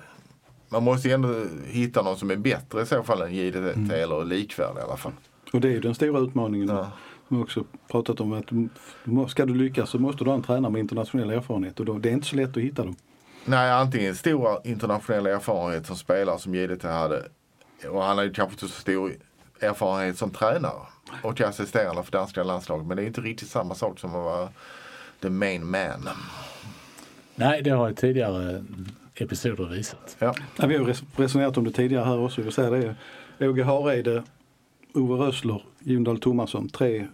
[0.70, 4.26] man måste ju ändå hitta någon som är bättre i så fall än JDT eller
[4.26, 5.12] likvärdig i alla fall.
[5.54, 6.68] Och det är ju den stora utmaningen.
[6.68, 6.92] Ja.
[7.28, 10.72] Vi har också pratat om att ska du lyckas så måste du ha en tränare
[10.72, 12.96] med internationell erfarenhet och då, det är inte så lätt att hitta dem.
[13.46, 17.24] Nej, antingen stora internationella erfarenhet som spelare som JDT hade.
[17.92, 19.12] Och han hade kanske inte så stor
[19.60, 20.88] erfarenhet som tränare.
[21.24, 22.88] Och assisterande för danska landslaget.
[22.88, 24.50] Men det är inte riktigt samma sak som att vara
[25.22, 26.10] the main man.
[27.36, 28.66] Nej, det har ju tidigare
[29.22, 30.16] episoder visat.
[30.20, 30.36] Ja.
[30.60, 32.42] Ja, vi har resonerat om det tidigare här också.
[32.42, 32.96] Vi säger
[33.40, 33.48] det.
[33.48, 34.24] Åge Hareide,
[34.94, 36.70] Ove Rössler, Jon Dahl Tomasson.
[36.70, 37.08] Tre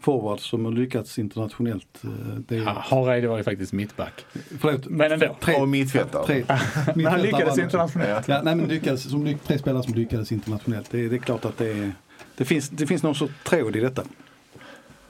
[0.00, 2.04] forwards som har lyckats internationellt.
[2.04, 2.10] Eh,
[2.48, 4.24] Det är, Ja, Hareide var ju faktiskt mittback.
[4.60, 5.36] förlåt, Men ändå.
[5.40, 6.26] tre, Och mittfältare.
[6.26, 6.44] tre,
[6.94, 8.28] Men han lyckades internationellt.
[8.28, 10.90] Ja, nej men lyckades, som, ly- tre spelare som lyckades internationellt.
[10.90, 11.92] Det, är- det är klart att det, är,
[12.36, 14.02] det, finns, det finns någon sorts tråd i detta.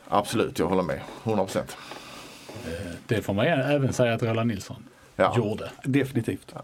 [0.09, 1.01] Absolut, jag håller med.
[1.25, 1.77] 100 procent.
[3.07, 4.85] Det får man även säga att Roland Nilsson
[5.17, 5.35] Ja.
[5.37, 5.71] gjorde.
[5.85, 6.55] Definitivt.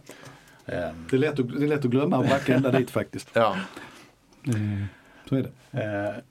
[0.67, 3.29] Ehm, Det är lätt att, det är lätt att glömma och backa ända dit faktiskt.
[3.33, 3.57] Ja.
[4.47, 4.53] Eh,
[5.29, 6.23] Så är det.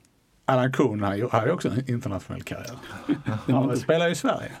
[0.44, 2.76] Allan Kuhn han ju- hade också en internationell karriär.
[3.46, 4.50] Han spelar ju i Sverige.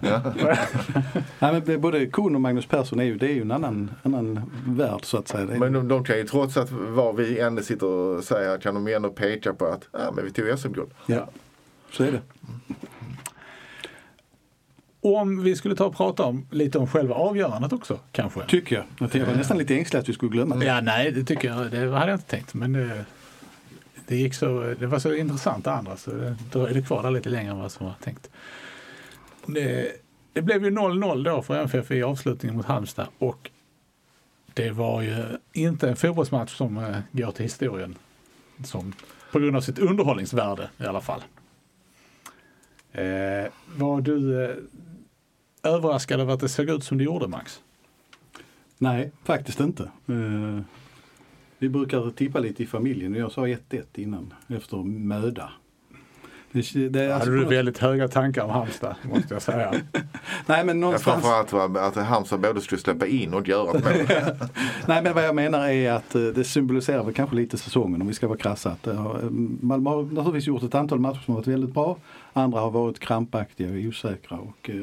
[1.38, 4.50] Nej, men både Kuhn och Magnus Persson är ju, det är ju en annan, annan
[4.66, 5.44] värld så att säga.
[5.58, 8.88] Men de, de kan ju trots att vad vi ändå sitter och säger kan de
[8.94, 10.90] ändå peka på att ja, men vi tog SM-guld.
[11.06, 11.28] ja,
[11.92, 12.20] så är det.
[15.16, 18.46] Om vi skulle ta och prata om, lite om själva avgörandet också kanske.
[18.46, 19.08] Tycker jag.
[19.12, 20.66] Jag var nästan lite ängslig att vi skulle glömma det.
[20.66, 21.70] Ja, nej, det tycker jag.
[21.70, 22.54] Det hade jag inte tänkt.
[22.54, 23.04] Men det,
[24.06, 27.28] det, gick så, det var så intressant det andra så det dröjde kvar där lite
[27.28, 28.30] längre än vad som var tänkt.
[29.46, 29.92] Det,
[30.32, 33.50] det blev ju 0-0 då för MFF i avslutningen mot Halmstad och
[34.54, 37.94] det var ju inte en fotbollsmatch som eh, går till historien
[38.64, 38.92] som,
[39.32, 41.22] på grund av sitt underhållningsvärde i alla fall.
[42.92, 44.56] Eh, var du eh,
[45.62, 47.60] överraskad över att det såg ut som det gjorde Max?
[48.78, 49.82] Nej, faktiskt inte.
[49.82, 50.60] Eh,
[51.58, 55.50] vi brukar tippa lite i familjen och jag sa 1-1 innan efter möda.
[56.52, 59.74] Det, det, är alltså Hade du väldigt höga tankar om Halmstad måste jag säga.
[60.46, 61.22] Nej men Ja, någonstans.
[61.22, 63.82] framförallt var att Halmstad både skulle släppa in och göra mål.
[64.86, 68.08] Nej men vad jag menar är att eh, det symboliserar väl kanske lite säsongen om
[68.08, 68.70] vi ska vara krassa.
[68.70, 69.20] Att, eh,
[69.60, 71.96] Malmö har naturligtvis gjort ett antal matcher som har varit väldigt bra.
[72.32, 74.38] Andra har varit krampaktiga och osäkra.
[74.38, 74.74] Och, ja,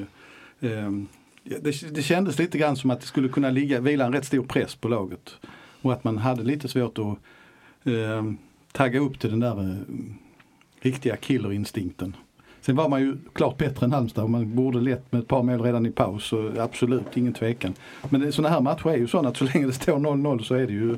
[0.62, 1.08] Ehm,
[1.44, 4.44] det, det kändes lite grann som att det skulle kunna ligga, vila en rätt stor
[4.44, 5.36] press på laget.
[5.82, 7.18] Och att man hade lite svårt att
[7.88, 8.24] eh,
[8.72, 9.76] tagga upp till den där eh,
[10.82, 12.16] riktiga killerinstinkten.
[12.62, 15.44] Sen var man ju klart bättre än Halmstad och man borde lätt med ett par
[15.44, 16.24] mål redan i paus.
[16.26, 17.74] Så absolut, ingen tvekan.
[18.10, 20.56] Men det- sådana här matcher är ju sådana att så länge det står 0-0 så
[20.56, 20.98] är det ju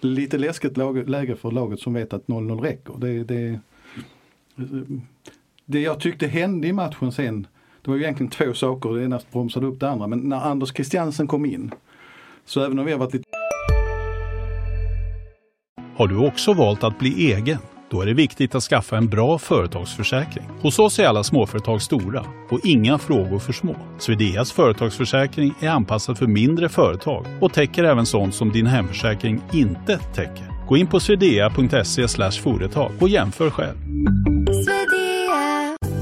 [0.00, 2.94] lite läskigt lag- läge för laget som vet att 0-0 räcker.
[2.98, 3.48] Det, det,
[4.58, 4.64] eh,
[5.64, 7.46] det jag tyckte hände i matchen sen,
[7.88, 8.90] det var ju egentligen två saker.
[8.90, 10.06] Det ena bromsade upp det andra.
[10.06, 11.74] Men när Anders Christiansen kom in,
[12.44, 13.24] så även om vi har varit lite
[15.96, 17.58] Har du också valt att bli egen?
[17.90, 20.44] Då är det viktigt att skaffa en bra företagsförsäkring.
[20.60, 23.76] Hos oss är alla småföretag stora och inga frågor för små.
[23.98, 29.98] Swedeas företagsförsäkring är anpassad för mindre företag och täcker även sånt som din hemförsäkring inte
[29.98, 30.66] täcker.
[30.68, 32.08] Gå in på swedea.se
[32.42, 33.76] företag och jämför själv.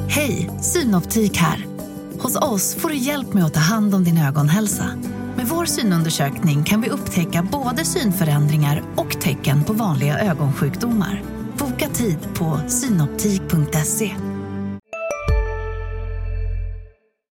[0.08, 1.75] Hej, Synoptik här.
[2.22, 4.90] Hos oss får du hjälp med att ta hand om din ögonhälsa.
[5.36, 11.22] Med vår synundersökning kan vi upptäcka både synförändringar och tecken på vanliga ögonsjukdomar.
[11.58, 14.14] Boka tid på synoptik.se.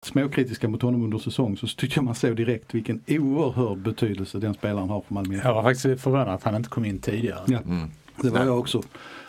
[0.06, 4.54] småkritiska mot honom under säsong så tyckte jag man såg direkt vilken oerhörd betydelse den
[4.54, 5.39] spelaren har för Malmö.
[5.43, 7.39] Jag var faktiskt förvånad att han inte kom in tidigare.
[7.48, 7.60] Ja,
[8.21, 8.84] det var jag också.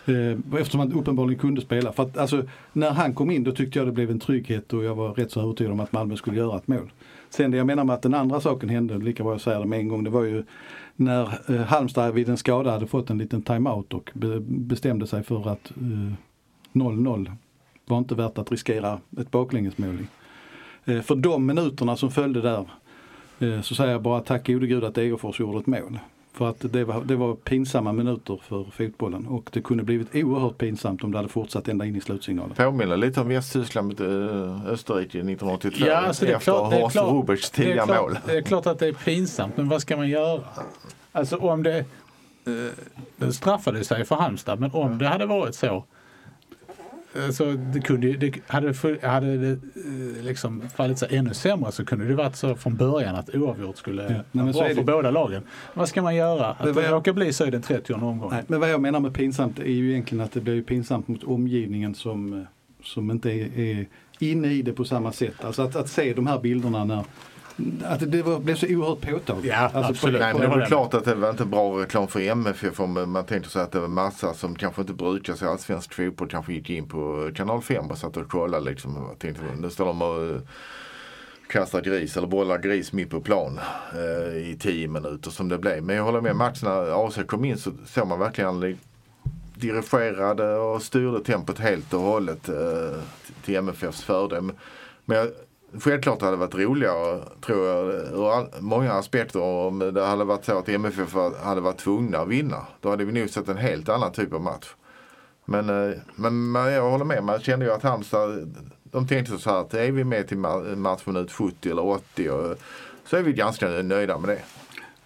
[0.06, 1.92] Eh, eftersom han uppenbarligen kunde spela.
[1.92, 2.42] För att, alltså,
[2.72, 5.30] när han kom in då tyckte jag det blev en trygghet och jag var rätt
[5.30, 6.90] så övertygad om att Malmö skulle göra ett mål.
[7.30, 9.66] Sen det jag menar med att den andra saken hände, lika bra jag säger det
[9.66, 10.44] med en gång, det var ju
[10.96, 15.22] när eh, Halmstad vid en skada hade fått en liten timeout och be, bestämde sig
[15.22, 16.12] för att eh,
[16.72, 17.32] 0-0
[17.86, 20.06] var inte värt att riskera ett baklängesmål.
[20.84, 22.70] Eh, för de minuterna som följde där
[23.38, 25.98] eh, så säger jag bara tack gode gud att Degerfors gjorde ett mål.
[26.36, 30.58] För att det var, det var pinsamma minuter för fotbollen och det kunde blivit oerhört
[30.58, 32.54] pinsamt om det hade fortsatt ända in i slutsignalen.
[32.54, 35.84] Påminner lite om Västtyskland mot eh, Österrike 1982.
[35.86, 38.18] Ja, alltså det är efter klart, det är klart, tidiga mål.
[38.26, 40.40] Det är klart att det är pinsamt, men vad ska man göra?
[41.12, 41.84] Alltså om det, eh,
[43.16, 45.84] det straffade sig för Halmstad, men om det hade varit så
[47.32, 52.04] så det kunde, det, hade, hade det eh, liksom fallit sig ännu sämre så kunde
[52.08, 54.82] det varit så från början att oavgjort skulle nej, vara för det.
[54.84, 55.42] båda lagen.
[55.74, 56.46] Vad ska man göra?
[56.46, 58.28] Att Men det jag- råkar bli så i den 30 omgången?
[58.30, 61.24] Nej, men vad jag menar med pinsamt är ju egentligen att det blir pinsamt mot
[61.24, 62.42] omgivningen som, eh,
[62.82, 63.86] som inte är, är
[64.18, 65.44] inne i det på samma sätt.
[65.44, 67.04] Alltså att, att se de här bilderna när
[67.84, 69.52] att det var, blev så oerhört påtagligt.
[69.52, 70.20] Ja, alltså absolut.
[70.20, 70.68] Nej, men det jag med.
[70.68, 73.80] klart att det var inte bra reklam för MFF om man tänkte sig att det
[73.80, 77.86] var massa som kanske inte brukar sig allsvensk fotboll kanske gick in på kanal 5
[77.90, 78.96] och satt och kollade liksom.
[78.96, 80.40] Och tänkte, nu står de och
[81.48, 83.60] kastar gris eller bollar gris mitt på plan
[83.94, 85.82] eh, i 10 minuter som det blev.
[85.84, 88.76] Men jag håller med matchen när AC kom in så såg man verkligen li-
[89.54, 92.98] dirigerade och styrde tempot helt och hållet eh,
[93.44, 94.52] till MFFs fördel.
[95.04, 95.28] Men jag,
[95.80, 100.44] självklart hade det varit roligare, tror jag, ur all, många aspekter om det hade varit
[100.44, 102.66] så att MFF hade varit tvungna att vinna.
[102.80, 104.66] Då hade vi nog sett en helt annan typ av match.
[105.44, 109.50] Men, eh, men men jag håller med, man kände ju att Halmstad, de tänkte så
[109.50, 110.38] här att är vi med till
[110.76, 112.56] matchminut 70 eller 80 och, eh,
[113.04, 114.42] så är vi ganska nöjda med det.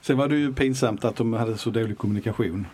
[0.00, 2.66] Sen var det ju pinsamt att de hade så dålig kommunikation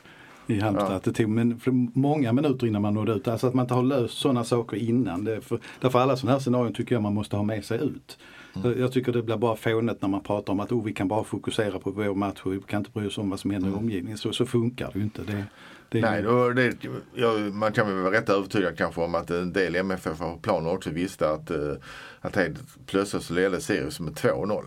[0.47, 0.93] i Halmstad.
[0.93, 0.97] Ja.
[0.97, 1.61] Att det tog men,
[1.95, 3.29] många minuter innan man nådde ut.
[3.29, 5.25] Alltså att man inte har löst sådana saker innan.
[5.25, 8.19] Det för, därför alla sådana här scenarion tycker jag man måste ha med sig ut.
[8.63, 11.09] Så Jag tycker det blir bara fånigt när man pratar om att oh, vi kan
[11.09, 13.71] bara fokusera på vår match och vi kan inte bry oss om vad som händer
[13.71, 14.19] i omgivningen.
[14.19, 15.23] Så, så funkar det ju inte.
[15.23, 15.45] Det,
[15.89, 16.77] det Nej, då, det,
[17.15, 20.73] ja, man kan väl vara rätt övertygad kanske om att en del MFF har planer
[20.73, 21.73] också visste att, eh,
[22.21, 24.63] att helt plötsligt så ledde Sirius med 2-0.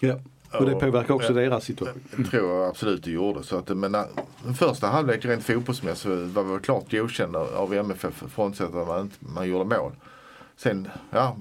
[0.00, 0.18] ja.
[0.52, 1.40] Och det påverkar också ja.
[1.40, 2.02] deras situation.
[2.16, 3.42] Det tror jag absolut det gjorde.
[3.42, 4.02] Så att, men, äh,
[4.44, 9.48] den första halvlek rent fotbollsmässigt var väl klart godkänd av MFF frånsett att man, man
[9.48, 9.92] gjorde mål.
[10.56, 11.36] Sen, ja,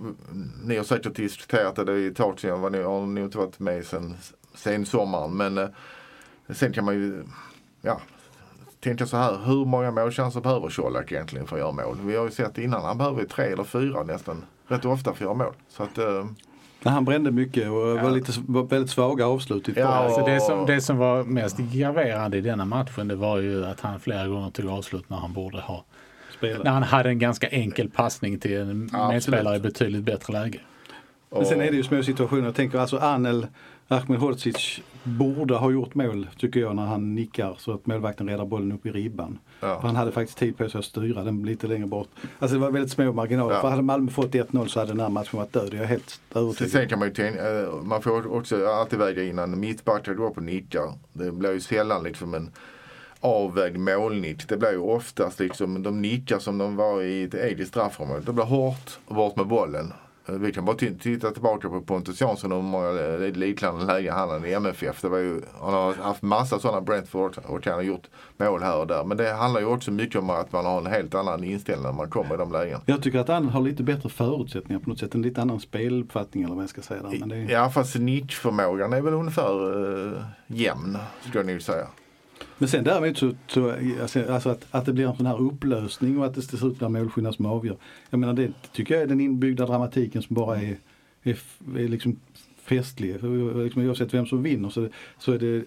[0.64, 2.62] ni har säkert diskuterat det i ett sedan.
[2.62, 4.16] Vad ni har nog inte varit med sen,
[4.56, 5.38] sen sommaren.
[5.38, 5.68] Men eh,
[6.50, 7.24] sen kan man ju,
[7.82, 8.02] ja,
[8.80, 9.38] tänka så här.
[9.46, 11.98] Hur många målchanser behöver Colak egentligen för att göra mål?
[12.02, 14.46] Vi har ju sett innan, han behöver tre eller fyra nästan.
[14.68, 15.54] Rätt ofta för att göra mål.
[15.70, 15.98] Så att,
[16.86, 19.70] Men han brände mycket och var, lite, var väldigt svaga avslut.
[19.76, 19.86] Ja.
[19.86, 23.80] Alltså det, som, det som var mest graverande i denna matchen det var ju att
[23.80, 25.86] han flera gånger tog avslut när han borde ha.
[26.38, 26.64] Spela.
[26.64, 30.60] När han hade en ganska enkel passning till en Ja, medspelare i betydligt bättre läge.
[31.30, 32.44] Men sen är det ju små situationer.
[32.44, 33.48] Jag tänker alltså Anel
[33.88, 38.72] Ahmedhodzic borde ha gjort mål tycker jag när han nickar så att målvakten räddar bollen
[38.72, 39.40] upp i ribban.
[39.60, 39.80] Ja.
[39.82, 42.10] Han hade faktiskt tid på sig att styra den lite längre bort.
[42.40, 43.56] Alltså det var väldigt små marginaler.
[43.56, 43.62] Ja.
[43.62, 45.70] För hade Malmö fått 1-0 så hade den här matchen varit död.
[45.72, 46.72] Jag är helt övertygad.
[46.72, 50.30] sen kan man ju tänka, eh, man får också alltid väga in en mittbackar går
[50.30, 50.94] på nickar.
[51.14, 52.52] Det blir ju sällan liksom en
[53.20, 54.48] avvägd målnick.
[54.48, 58.22] Det blir ju oftast liksom, de nickar som de var i ett eget straffområde.
[58.26, 59.94] Det blir hårt och bort med bollen.
[60.26, 64.14] Eh, Vi kan bara titta tillbaka på Pontus Jansson och hur många eh, liknande lägen
[64.14, 65.02] han hade i MFF.
[65.02, 68.08] Det var ju, han har haft massa sådana Brentford och han har gjort
[68.38, 69.04] mål här och där.
[69.04, 71.92] Men det handlar ju också mycket om att man har en helt annan inställning när
[71.94, 72.82] man kommer i de lägena.
[72.86, 75.16] Jag tycker att Anel har lite bättre förutsättningar på något sätt.
[75.16, 77.02] En lite annan speluppfattning eller vad jag ska säga.
[77.04, 77.20] Där.
[77.20, 77.38] Men det.
[77.38, 81.88] Ja fast nickförmågan är väl ungefär uh, jämn skulle jag nog säga.
[82.58, 86.20] Men sen däremot så, så alltså, alltså att, att det blir en sån här upplösning
[86.20, 87.78] och att det till slut blir målskillnad som avgör.
[88.10, 90.78] Jag menar det tycker jag är den inbyggda dramatiken som bara är,
[91.24, 91.38] är,
[91.78, 92.20] är liksom
[92.64, 93.14] festlig.
[93.24, 94.88] Liksom, oavsett vem som vinner så,
[95.20, 95.64] så är det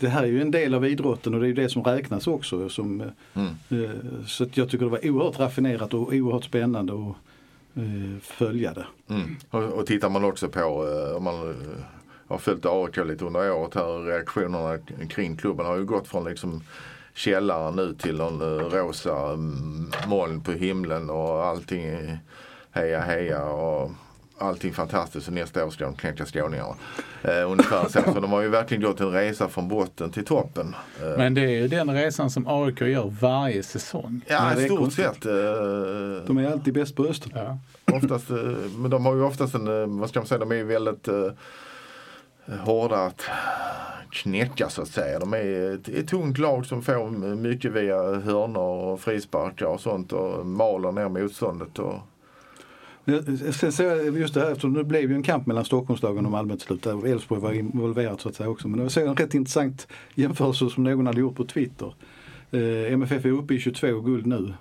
[0.00, 2.26] det här är ju en del av idrotten och det är ju det som räknas
[2.26, 2.68] också.
[2.68, 3.02] Som,
[3.34, 3.48] Mm.
[3.68, 7.16] eh, så att jag tycker det var oerhört raffinerat och oerhört spännande att
[7.76, 8.86] eh, följa det.
[9.08, 9.36] Mm.
[9.50, 11.56] Och, och tittar man också på, eh, om man eh,
[12.34, 14.78] har följt AIK lite under året här, reaktionerna
[15.10, 16.62] kring klubben har ju gått från liksom
[17.14, 22.18] källaren nu till en eh, rosa mm, moln på himlen och allting
[22.70, 23.90] heja heja och
[24.38, 26.74] allting fantastiskt och nästa år ska de knäcka skåningarna.
[27.22, 28.12] Eh, ungefär så.
[28.14, 30.74] Så de har ju verkligen gått en resa från botten till toppen.
[31.02, 34.20] Eh, Men det är ju den resan som AIK gör varje säsong.
[34.28, 35.26] ja, det är i stort sett.
[35.26, 35.32] Eh,
[36.26, 37.30] De är alltid bäst på Öster.
[37.34, 37.58] Ja.
[37.96, 38.36] oftast, eh,
[38.76, 41.08] men de har ju oftast en, eh, vad ska man säga, de är ju väldigt
[41.08, 41.14] eh,
[42.46, 43.22] hårda att
[44.10, 45.18] knäcka så att säga.
[45.18, 50.12] De är ett, ett tungt lag som får mycket via hörnor och frisparkar och sånt
[50.12, 51.78] och maler ner motståndet.
[51.78, 51.94] Och,
[53.52, 56.56] Sen jag just det här, eftersom det blev ju en kamp mellan Stockholmslagen och Malmö
[56.56, 56.82] till slut.
[56.82, 58.68] Där Elfsborg var involverat så att säga också.
[58.68, 61.94] Men det var en rätt intressant jämförelse som någon hade gjort på Twitter.
[62.50, 64.54] Eh, MFF är uppe i 22 guld nu.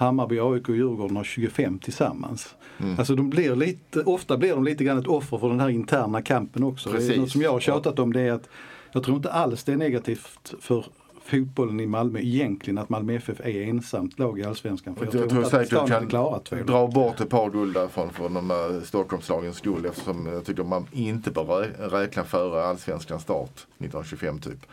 [0.00, 2.54] Hammarby, AIK och Djurgården har 25 tillsammans.
[2.78, 2.98] Mm.
[2.98, 6.22] Alltså de blir lite, ofta blir de lite grann ett offer för den här interna
[6.22, 6.90] kampen också.
[6.90, 7.16] Precis.
[7.16, 8.48] något som jag har tjatat om det är att
[8.92, 10.84] jag tror inte alls det är negativt för
[11.24, 14.94] fotbollen i Malmö egentligen att Malmö FF är ensamt lag i Allsvenskan.
[14.94, 16.56] För jag, jag tror, tror att säkert hade kan två.
[16.66, 20.86] dra bort ett par guld därifrån från de här Stockholmslagens skull eftersom jag tycker man
[20.92, 24.66] inte bör rä- räkna före allsvenskans start 1925 typ.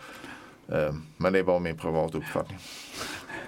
[0.68, 2.58] Eh, Men det är bara min privata uppfattning.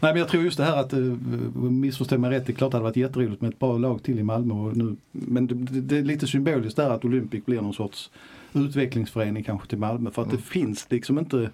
[0.00, 1.14] Nej men jag tror just det här att, uh,
[1.54, 4.18] missförstå mig rätt, det är klart det hade varit jätteroligt med ett bra lag till
[4.18, 4.54] i Malmö.
[4.54, 8.10] Och nu, men det, det, är lite symboliskt där att Olympic blir någon sorts
[8.52, 10.10] utvecklingsförening kanske till Malmö.
[10.10, 11.50] För att det finns liksom inte,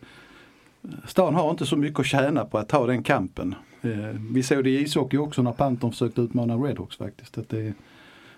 [1.06, 3.54] stan har inte så mycket att tjäna på att ta den kampen.
[3.82, 3.90] Eh,
[4.30, 7.38] vi såg det i ishockey också när Panthern försökte utmana Redhawks faktiskt.
[7.38, 7.74] Att det,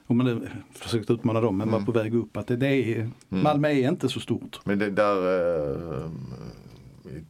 [0.07, 2.37] om man försökte utmana dem men var på väg upp.
[2.37, 4.61] Att det, det är, Malmö är inte så stort.
[4.65, 5.17] Men det där
[5.97, 6.11] eh,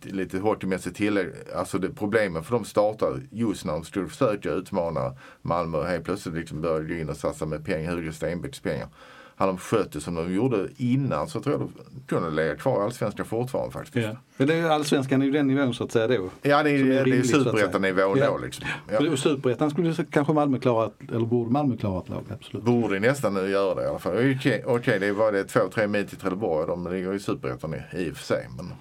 [0.03, 1.29] lite hockeymässigt tillägg.
[1.57, 6.05] Alltså det problemet för de startar just när de skulle försöka utmana Malmö och helt
[6.05, 8.89] plötsligt liksom började gå in och satsa med pengar, Hugo Stenbecks pengar.
[9.37, 12.81] Hade de skött det som de gjorde innan så tror jag de kunde lägga kvar
[12.81, 13.97] i Allsvenskan fortfarande faktiskt.
[14.09, 16.31] Ja, Men det är, allsvenskan är ju den nivån så att säga då.
[16.43, 18.27] det är, Som är det är superettanivån Ja.
[18.31, 18.67] då liksom.
[18.93, 18.99] Ja.
[18.99, 22.65] För Superettan skulle kanske Malmö klara, eller borde Malmö klara ett lag, absolut.
[22.65, 24.13] Borde nästan nu göra det i alla fall.
[24.37, 26.67] Okej, okej, det var det två, tre mil till Trelleborg.
[26.67, 28.49] De ligger i superettan i, i och för sig.
[28.57, 28.73] Men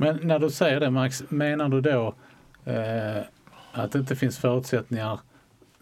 [0.00, 2.14] men när du säger det Max, menar du då
[2.64, 3.22] eh,
[3.72, 5.20] att det inte finns förutsättningar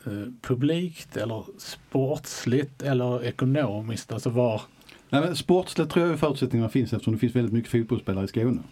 [0.07, 4.13] eh, publikt eller sportsligt eller ekonomiskt?
[4.13, 4.63] Alltså var...
[5.11, 8.63] Nej, men sportsligt tror jag förutsättningarna finns eftersom det finns väldigt mycket fotbollsspelare i Skåne.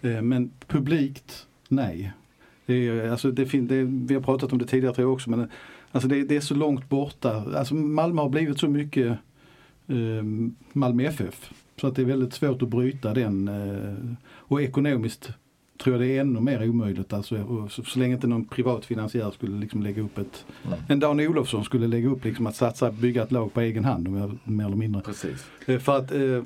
[0.00, 2.12] Eh, Men publikt nej.
[2.66, 5.30] Det är, alltså det fin, det, vi har pratat om det tidigare tror jag också
[5.30, 5.50] men
[5.92, 7.44] alltså det, det är så långt borta.
[7.56, 9.18] Alltså Malmö har blivit så mycket
[9.88, 10.24] eh,
[10.72, 11.50] Malmö FF.
[11.80, 13.48] Så att det är väldigt svårt att bryta den.
[13.48, 15.30] Eh, och ekonomiskt
[15.78, 17.12] tror jag det är ännu mer omöjligt.
[17.12, 20.78] Alltså, så, länge inte någon privat finansiär skulle liksom lägga upp ett, mm.
[20.88, 24.08] en Dan Olofsson skulle lägga upp liksom att satsa, bygga ett lag på egen hand
[24.44, 25.02] mer eller mindre.
[25.02, 25.46] Precis.
[25.66, 26.42] Eh, för att eh,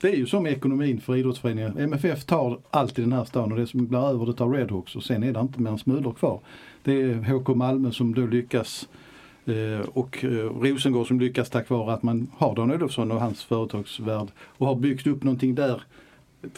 [0.00, 1.78] det är ju som ekonomin för idrottsföreningar.
[1.78, 4.96] MFF tar allt i den här stan och det som blir över det tar Redhawks
[4.96, 6.40] och sen är det inte mer än smulor kvar.
[6.82, 8.88] Det är HK Malmö som då lyckas
[9.92, 10.24] och
[10.62, 14.74] Rosengård som lyckas tack vare att man har Dan Olofsson och hans företagsvärld och har
[14.74, 15.82] byggt upp någonting där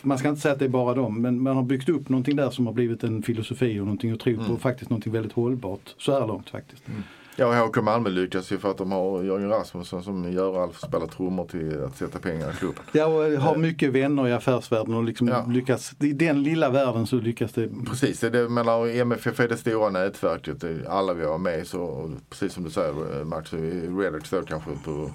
[0.02, 2.36] man ska inte säga att det är bara dem, men man har byggt upp någonting
[2.36, 4.54] där som har blivit en filosofi och någonting att tro på mm.
[4.54, 6.88] och faktiskt någonting väldigt hållbart så här långt faktiskt.
[6.88, 7.02] Mm.
[7.36, 10.86] Ja, HK Malmö lyckas ju för att de har Jörgen Rasmusson som gör allt för
[10.86, 12.82] att spela trummor till att sätta pengar i klubben.
[12.92, 15.46] Ja, och har mycket vänner i affärsvärlden och liksom ja.
[15.48, 17.70] lyckas, i den lilla världen så lyckas det.
[17.86, 22.64] Precis, det, mellan MFF är det stora nätverket, alla vi har med så, precis som
[22.64, 25.10] du säger Max, Reddit står kanske på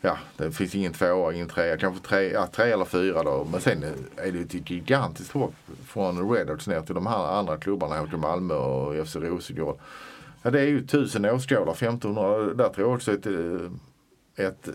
[0.00, 3.46] ja, det finns ingen tvåa, ingen trea, kanske tre, ja, tre eller fyra då.
[3.52, 3.84] Men sen
[4.16, 5.54] är det ett gigantiskt hopp
[5.86, 9.78] från Redhawks ner till de här andra klubbarna, HK Malmö och FC Rosengård.
[10.42, 12.54] Ja, det är ju tusen åskådare, 1500.
[12.54, 13.26] Där tror jag också ett,
[14.36, 14.68] ett,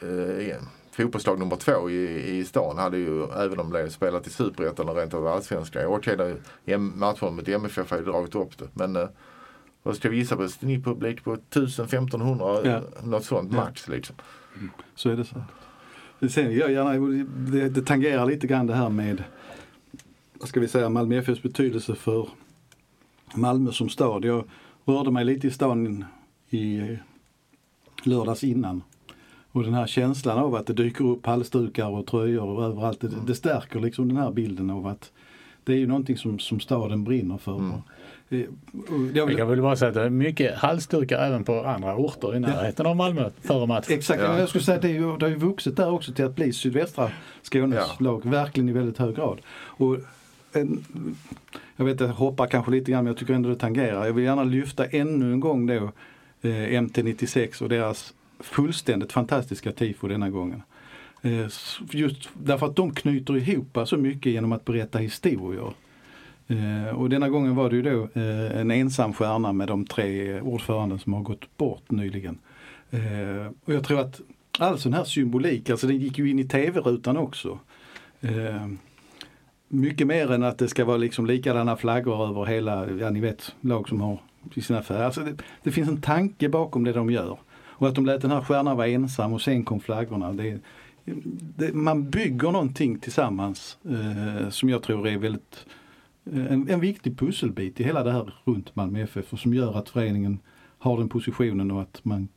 [0.00, 4.88] ett fotbollslag nummer två i, i stan hade ju, även om de spelat i Superettan
[4.88, 5.86] och rent av Allsvenskan.
[5.86, 6.36] Okej,
[6.76, 8.68] matchen mot MFF har ju dragit upp det.
[8.72, 9.08] Men eh,
[9.82, 10.48] vad ska vi gissa på?
[10.48, 12.82] Snittpublik på 1000-1500, ja.
[13.04, 14.16] något sånt max liksom.
[14.56, 14.70] Mm.
[14.94, 15.42] Så är det så.
[16.28, 19.24] Sen, jag gärna, det, det tangerar lite grann det här med,
[20.32, 22.28] vad ska vi säga, Malmö FFs betydelse för
[23.34, 24.24] Malmö som stad.
[24.24, 24.44] Jag
[24.90, 26.04] rörde mig lite i stan
[26.50, 26.96] i
[28.02, 28.82] lördags innan.
[29.52, 33.34] Och den här känslan av att det dyker upp halsdukar och tröjor överallt, det, det
[33.34, 35.12] stärker liksom den här bilden av att
[35.64, 37.58] det är ju någonting som, som staden brinner för.
[37.58, 37.82] Mm.
[39.14, 42.40] Jag kan väl bara säga att det är mycket halsdukar även på andra orter i
[42.40, 42.90] närheten ja.
[42.90, 43.86] av Malmö före match.
[43.88, 44.38] Exakt, ja.
[44.38, 46.36] jag skulle säga att det, är ju, det har ju vuxit där också till att
[46.36, 47.10] bli sydvästra
[47.42, 48.04] Skånes ja.
[48.04, 49.40] lag, verkligen i väldigt hög grad.
[49.50, 49.96] Och
[50.52, 50.84] en,
[51.76, 54.06] jag vet, jag hoppar kanske lite grann men jag tycker ändå det tangerar.
[54.06, 55.92] Jag vill gärna lyfta ännu en gång då
[56.42, 60.62] eh, MT96 och deras fullständigt fantastiska tifo denna gången.
[61.22, 61.46] Eh,
[61.90, 65.72] just därför att de knyter ihop så mycket genom att berätta historier.
[66.48, 70.40] Eh, och denna gången var det ju då eh, en ensam stjärna med de tre
[70.40, 72.38] ordföranden som har gått bort nyligen.
[72.90, 74.20] Eh, och jag tror att
[74.58, 77.58] all sån här symbolik, alltså den gick ju in i tv-rutan också.
[78.20, 78.66] Eh,
[79.72, 83.54] mycket mer än att det ska vara liksom likadana flaggor över hela, ja ni vet,
[83.60, 84.18] lag som har
[84.54, 85.04] i sina färger.
[85.04, 87.38] Alltså det, det, finns en tanke bakom det de gör.
[87.52, 90.32] Och att de lät den här stjärnan vara ensam och sen kom flaggorna.
[90.32, 90.58] Det,
[91.56, 95.66] det, man bygger någonting tillsammans eh, som jag tror är väldigt
[96.32, 99.78] eh, en, en viktig pusselbit i hela det här runt Malmö FF och som gör
[99.78, 100.38] att föreningen
[100.78, 102.28] har den positionen och att man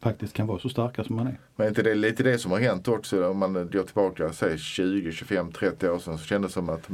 [0.00, 1.38] faktiskt kan vara så starka som man är.
[1.56, 4.58] Men är inte det lite det som har hänt också om man går tillbaka säg
[4.58, 6.88] 20, 25, 30 år sedan så kändes det som att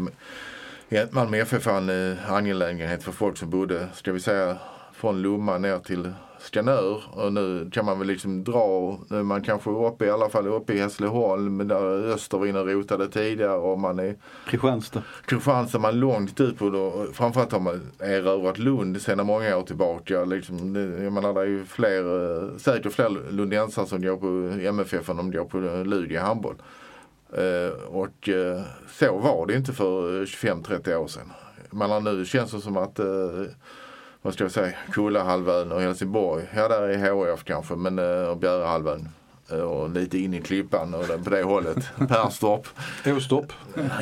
[1.10, 4.58] Malmö FF var en eh, angelägenhet för folk som bodde, ska vi säga,
[4.94, 9.42] från Lomma ner till Skanör och nu kan man väl liksom dra, nu är man
[9.42, 14.16] kanske uppe i alla fall uppe i Hässleholm där Östervin rotade tidigare och man är
[14.46, 15.02] Kristianstad.
[15.26, 17.12] Kristianstad, man är långt ut på det.
[17.12, 20.24] Framförallt har man erövrat Lund sedan många år tillbaka.
[20.24, 25.16] Liksom, jag menar det är ju fler, säkert fler lundensare som går på MFF än
[25.16, 26.56] de går på Lugi handboll.
[27.38, 31.32] Uh, och uh, så var det inte för 25-30 år sedan.
[31.70, 33.46] Man nu känns det som att uh,
[34.24, 36.44] vad ska jag säga, Kullahalvön och Helsingborg.
[36.56, 39.08] Ja, där är HF kanske, men uh, och Bjärehalvön.
[39.52, 41.90] Uh, och lite in i Klippan och på det hållet.
[42.08, 42.66] Perstorp.
[43.06, 43.52] Åstorp.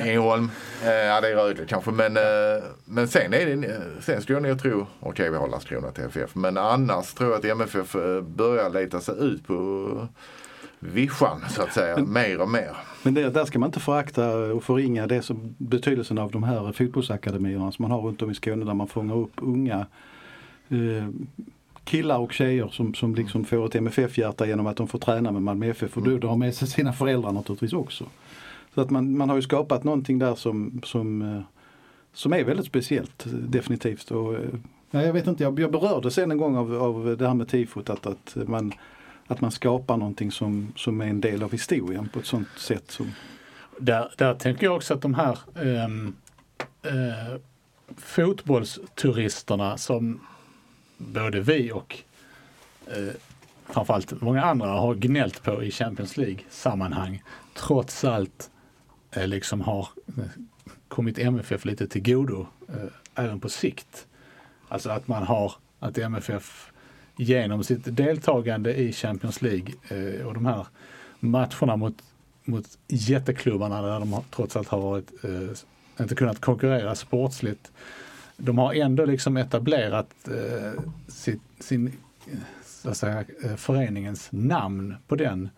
[0.00, 0.50] Ängelholm.
[0.84, 1.90] Uh, ja, det är Rögle kanske.
[1.90, 2.18] Men,
[2.84, 6.34] men sen är det, sen skulle jag nog tro, okej okay, vi har Landskrona TFF.
[6.34, 7.92] Men annars tror jag att MFF
[8.22, 9.88] börjar leta sig ut på
[10.78, 12.76] vischan så att säga, men, mer och mer.
[13.02, 16.72] Men det, där ska man inte förakta och förringa det som, betydelsen av de här
[16.72, 19.86] fotbollsakademierna som man har runt om i Skåne där man fångar upp unga
[20.72, 21.08] Eh,
[21.84, 25.42] killar och tjejer som, som liksom får ett MFF-hjärta genom att de får träna med
[25.42, 26.20] Malmö FF och mm.
[26.20, 28.04] då har med sig sina föräldrar naturligtvis också.
[28.74, 31.42] Så att man, man har ju skapat någonting där som, som, eh,
[32.12, 34.10] som är väldigt speciellt definitivt.
[34.10, 34.40] Och, eh,
[34.90, 37.90] ja, jag vet inte, jag, jag berördes en gång av, av det här med tifot
[37.90, 38.72] att, att, man,
[39.26, 42.90] att man skapar någonting som, som är en del av historien på ett sånt sätt.
[42.90, 43.12] Som...
[43.78, 46.14] Där, där tänker jag också att de här ähm,
[46.82, 47.40] äh,
[47.96, 50.20] fotbollsturisterna som
[51.08, 51.98] både vi och
[52.86, 53.14] eh,
[53.66, 57.22] framförallt många andra har gnällt på i Champions League-sammanhang
[57.54, 58.50] trots allt
[59.10, 59.88] eh, liksom har
[60.18, 60.24] eh,
[60.88, 64.06] kommit MFF lite till godo eh, även på sikt.
[64.68, 66.72] Alltså att man har, att MFF
[67.16, 70.66] genom sitt deltagande i Champions League eh, och de här
[71.20, 71.94] matcherna mot,
[72.44, 77.72] mot jätteklubbarna där de har, trots allt har varit, eh, inte kunnat konkurrera sportsligt.
[78.44, 81.92] De har ändå liksom etablerat eh, sitt, sin,
[82.64, 85.48] så att säga, eh, föreningens namn på den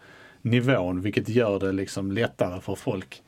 [0.42, 3.22] nivån vilket gör det liksom lättare för folk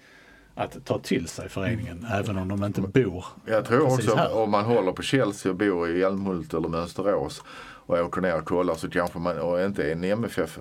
[0.54, 2.12] att ta till sig föreningen mm.
[2.12, 4.36] även om de inte bor Jag tror också här.
[4.36, 7.42] om man håller på Chelsea och bor i Älmhult eller Mönsterås
[7.86, 10.58] och åker ner och kollar så kanske man, och inte är en MFF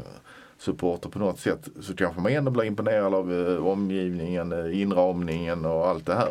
[0.57, 5.65] supporter på något sätt så kanske man ändå blir imponerad av eh, omgivningen, eh, inramningen
[5.65, 6.29] och allt det här.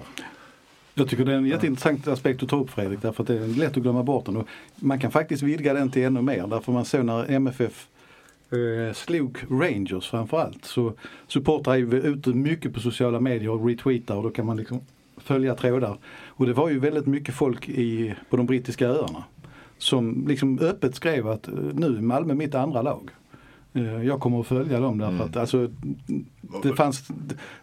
[0.96, 3.46] Jag tycker det är en jätteintressant aspekt att ta upp Fredrik därför att det är
[3.46, 4.36] lätt att glömma bort den.
[4.36, 7.88] Och man kan faktiskt vidga den till ännu mer därför man såg när MFF
[8.50, 10.92] eh, slog Rangers framförallt så
[11.28, 14.80] supportrar är ju ute mycket på sociala medier och retweetar och då kan man liksom
[15.16, 15.98] följa trådar.
[16.26, 19.24] Och det var ju väldigt mycket folk i, på de brittiska öarna
[19.78, 23.10] som liksom öppet skrev att eh, nu är Malmö mitt andra lag.
[23.76, 25.26] Eh, jag kommer att följa dem därför mm.
[25.26, 25.68] att alltså,
[26.62, 27.08] det fanns...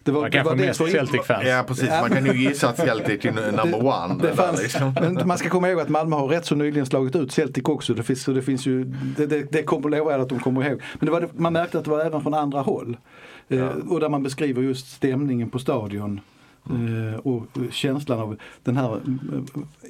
[0.02, 1.44] Det var, det var mest Celtic-fans.
[1.46, 4.14] Ja precis, man kan ju gissa att Celtic är number one.
[4.14, 4.94] Det, det fanns, liksom.
[5.00, 7.94] men man ska komma ihåg att Malmö har rätt så nyligen slagit ut Celtic också.
[7.94, 8.84] Det finns, så det finns ju,
[9.16, 10.82] det, det, det kommer jag att de kommer ihåg.
[10.98, 12.96] Men det var, man märkte att det var även från andra håll.
[13.48, 13.70] Eh, ja.
[13.88, 16.20] och där man beskriver just stämningen på stadion.
[16.70, 17.20] Mm.
[17.20, 19.00] och känslan av den här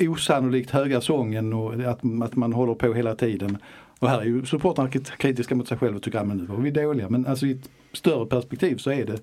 [0.00, 3.58] osannolikt höga sången och att, att man håller på hela tiden.
[4.02, 6.70] Och här är ju supportrarna kritiska mot sig själva och tycker att nu var vi
[6.70, 7.08] dåliga.
[7.08, 9.22] Men alltså i ett större perspektiv så är det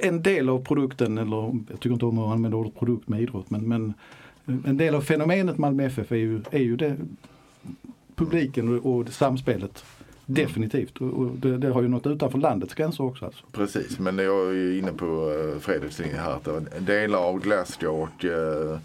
[0.00, 1.36] en del av produkten, eller
[1.70, 3.94] jag tycker inte om att använda ordet produkt med idrott, men, men
[4.64, 6.96] en del av fenomenet Malmö FF är ju, är ju det,
[8.14, 9.84] publiken och, och samspelet.
[10.26, 13.24] Definitivt och det, det, har ju nått utanför landets gränser också.
[13.24, 13.44] Alltså.
[13.52, 18.24] Precis men jag är inne på uh, Fredriks linje här att delar av Glasgow och
[18.24, 18.78] uh,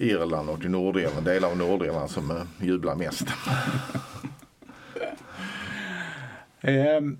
[0.00, 3.26] Irland och Nordirland, delar av Nordirland som eh, jublar mest.
[6.62, 7.18] um,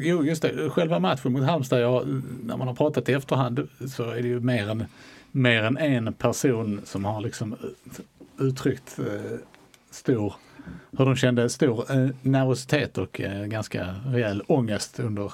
[0.00, 0.70] jo, just det.
[0.70, 2.04] Själva matchen mot Halmstad, ja,
[2.42, 4.84] när man har pratat i efterhand så är det ju mer än,
[5.30, 7.56] mer än en person som har liksom
[8.38, 9.38] uttryckt eh,
[9.90, 10.34] stor,
[10.98, 15.32] hur de kände stor eh, nervositet och eh, ganska rejäl ångest under,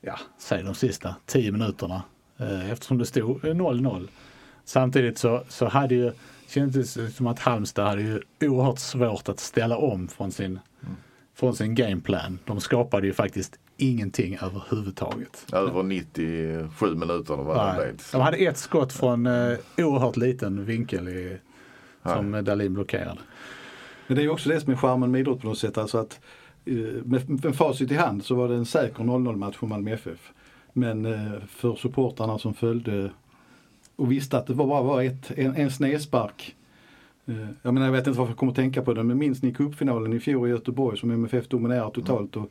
[0.00, 2.02] ja, säg de sista tio minuterna
[2.72, 4.08] eftersom det stod 0-0.
[4.64, 6.12] Samtidigt så, så hade ju,
[6.48, 10.96] kändes det som att Halmstad hade ju oerhört svårt att ställa om från sin mm
[11.34, 12.38] från sin gameplan.
[12.44, 15.46] De skapade ju faktiskt ingenting överhuvudtaget.
[15.52, 17.94] Över 97 minuter eller vad det.
[18.12, 21.38] De hade ett skott från eh, oerhört liten vinkel i,
[22.02, 22.42] som Nej.
[22.42, 23.18] Dalin blockerade.
[24.06, 25.78] Men det är också det som är charmen med idrott på något sätt.
[25.78, 26.20] Alltså att,
[26.64, 26.74] eh,
[27.04, 30.32] med, med facit i hand så var det en säker 0-0 match för Malmö FF.
[30.72, 33.10] Men eh, för supportrarna som följde
[33.96, 36.56] och visste att det var bara var ett, en, en snedspark
[37.26, 39.42] Eh, jag menar jag vet inte varför jag kommer att tänka på det men minns
[39.42, 42.50] ni cupfinalen i fjol i Göteborg som MFF dominerar totalt och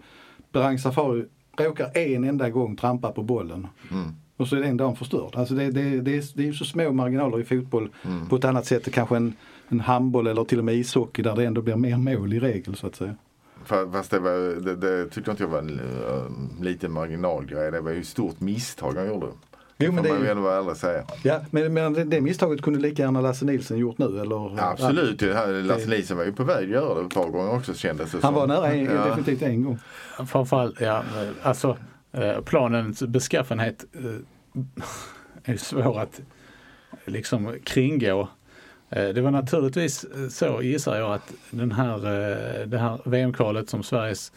[0.52, 1.26] Berang Safari
[1.58, 3.68] råkar en enda gång trampa på bollen.
[3.92, 4.12] Mm.
[4.38, 5.36] Och så är den dagen förstörd.
[5.36, 8.28] Alltså det, det, det, är, det är ju så små marginaler i fotboll mm.
[8.28, 9.34] på ett annat sätt än kanske en,
[9.68, 12.76] en handboll eller till och med ishockey där det ändå blir mer mål i regel
[12.76, 13.16] så att säga.
[13.66, 17.72] Fast det, var, det, det tyckte inte jag var en uh, liten marginalgrej.
[17.72, 19.28] Det var ju ett stort misstag han gjorde.
[19.78, 21.04] Jo, men det får man ju vara ärlig säga.
[21.24, 24.58] Ja, men, men det, det misstaget kunde lika gärna Lasse Nilsson gjort nu eller?
[24.58, 25.46] Ja, absolut, ja.
[25.46, 28.18] Lasse Nilsson var ju på väg att göra det ett par gånger också kändes det
[28.22, 28.34] Han som.
[28.34, 29.06] var nära en, ja.
[29.06, 29.80] definitivt en gång.
[30.28, 31.04] Framförallt, ja,
[31.42, 31.78] alltså
[32.12, 36.22] eh, planens beskaffenhet eh, är svår att
[37.06, 38.30] liksom kringgå.
[38.92, 42.00] Eh, det var naturligtvis så gissar jag att den här,
[42.66, 44.32] det här VM-kvalet som Sveriges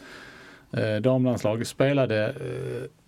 [1.01, 2.35] damlandslag spelade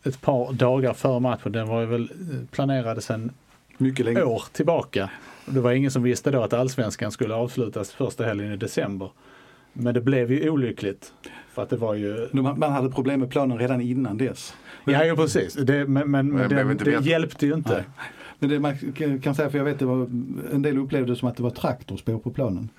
[0.04, 1.52] ett par dagar före matchen.
[1.52, 2.10] Den var ju väl
[2.52, 3.32] planerad sedan
[3.78, 4.24] Mycket länge.
[4.24, 5.10] år tillbaka.
[5.46, 9.10] Det var ingen som visste då att allsvenskan skulle avslutas första helgen i december.
[9.74, 11.14] Men det blev ju olyckligt.
[11.54, 12.28] För att det var ju...
[12.32, 14.54] Man hade problem med planen redan innan dess.
[14.84, 14.96] Men...
[14.96, 15.54] Ja, ja precis.
[15.54, 17.74] Det, men men, men det, det hjälpte ju inte.
[17.74, 17.84] Nej.
[18.40, 18.78] Men det man
[19.22, 20.02] kan säga, för jag vet det var,
[20.54, 22.70] en del upplevde det som att det var traktorspår på planen.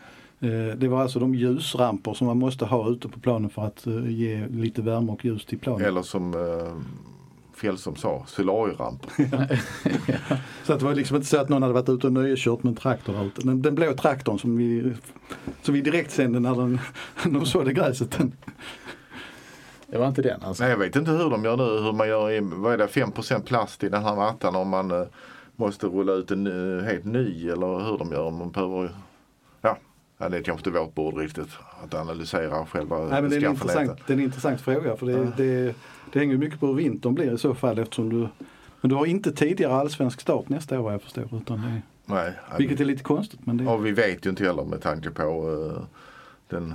[0.40, 3.86] Eh, det var alltså de ljusramper som man måste ha ute på planen för att
[3.86, 5.86] eh, ge lite värme och ljus till planen.
[5.86, 6.72] Eller som eh,
[7.56, 9.10] Fjällström sa, solarieramper.
[10.06, 10.36] ja.
[10.64, 12.70] Så att det var liksom inte så att någon hade varit ute och nöjeskört med
[12.70, 13.16] en traktor.
[13.16, 13.44] Allt.
[13.44, 14.92] Den, den blå traktorn som vi,
[15.62, 16.78] som vi direkt sände när den,
[17.24, 18.10] de sådde gräset.
[18.10, 18.32] Den.
[19.86, 20.62] Det var inte den alltså?
[20.62, 21.84] Nej jag vet inte hur de gör nu.
[21.84, 25.06] Hur man gör i, vad är det, 5% plast i den här mattan om man
[25.58, 28.24] måste rulla ut en uh, helt ny eller hur de gör.
[28.24, 28.90] Om man behöver
[30.18, 31.48] Ja, det är kanske inte vårt bord riktigt
[31.84, 35.06] att analysera själva Nej, men det, är en intressant, det är en intressant fråga för
[35.06, 35.32] det, ja.
[35.36, 35.74] det,
[36.12, 38.28] det hänger mycket på hur vintern blir i så fall eftersom du
[38.80, 41.28] Men du har inte tidigare allsvensk start nästa år vad jag förstår.
[41.32, 41.82] Utan det,
[42.14, 43.46] Nej, vilket är lite konstigt.
[43.46, 45.82] Men det, Och vi vet ju inte heller med tanke på eh,
[46.48, 46.74] den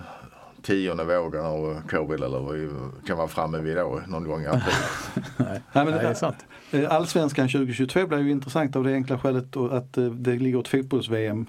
[0.62, 2.70] tionde vågen av covid eller vad vi
[3.08, 4.74] kan vara framme vid då någon gång i april.
[5.38, 6.46] Nej, men Nej, det är sant.
[6.74, 10.68] Eh, Allsvenskan 2022 blir ju intressant av det enkla skälet att eh, det ligger ett
[10.68, 11.46] fotbolls-VM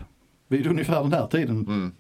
[0.48, 1.56] vid ungefär den här tiden.
[1.66, 1.92] Mm.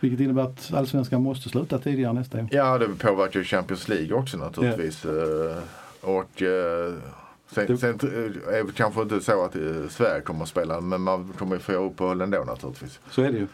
[0.00, 2.48] Vilket innebär att allsvenskan måste sluta tidigare nästa år.
[2.50, 5.04] Ja, det påverkar ju Champions League också naturligtvis.
[5.04, 5.58] Eh,
[6.00, 6.42] Och
[7.50, 9.56] sen, sen är det kanske inte så att
[9.92, 13.00] Sverige kommer att spela men man kommer ju få uppehåll ändå naturligtvis.
[13.10, 13.46] Så är det ju.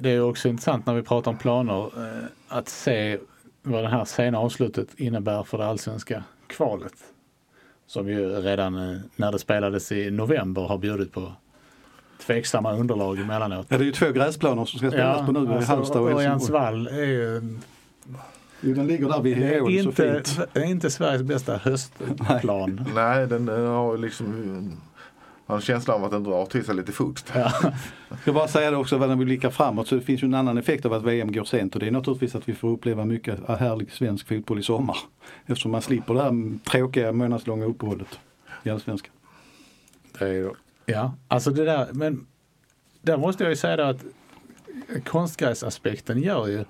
[0.00, 1.90] Det är också intressant när vi pratar om planer
[2.48, 3.18] att se
[3.66, 6.94] vad det här sena avslutet innebär för det allsvenska kvalet.
[7.86, 11.32] Som ju redan eh, när det spelades i november har bjudit på
[12.26, 13.66] tveksamma underlag emellanåt.
[13.68, 16.26] Ja, det är ju två gräsplaner som ska spelas på nu alltså, Halmstad och Helsingborg.
[16.26, 17.58] Örjansvall är ju
[18.60, 20.40] Jo, den ligger där vid det är ån så inte, fint.
[20.52, 22.86] det är inte Sveriges bästa höstplan.
[22.94, 24.80] Nej, den har liksom man
[25.46, 27.32] har en känsla av att den drar till sig lite fukt.
[27.34, 27.52] Ja.
[28.08, 30.34] Jag ska bara säga det också när vi blickar framåt så det finns ju en
[30.34, 33.04] annan effekt av att VM går sent och det är naturligtvis att vi får uppleva
[33.04, 34.96] mycket härlig svensk fotboll i sommar.
[35.46, 38.18] Eftersom man slipper det här tråkiga månadslånga uppehållet
[38.62, 39.12] i Allsvenskan.
[40.18, 40.50] Det är ju,
[40.86, 42.26] ja, alltså det där, men
[43.02, 44.04] där måste jag ju säga att
[45.04, 46.64] konstgräsaspekten gör ju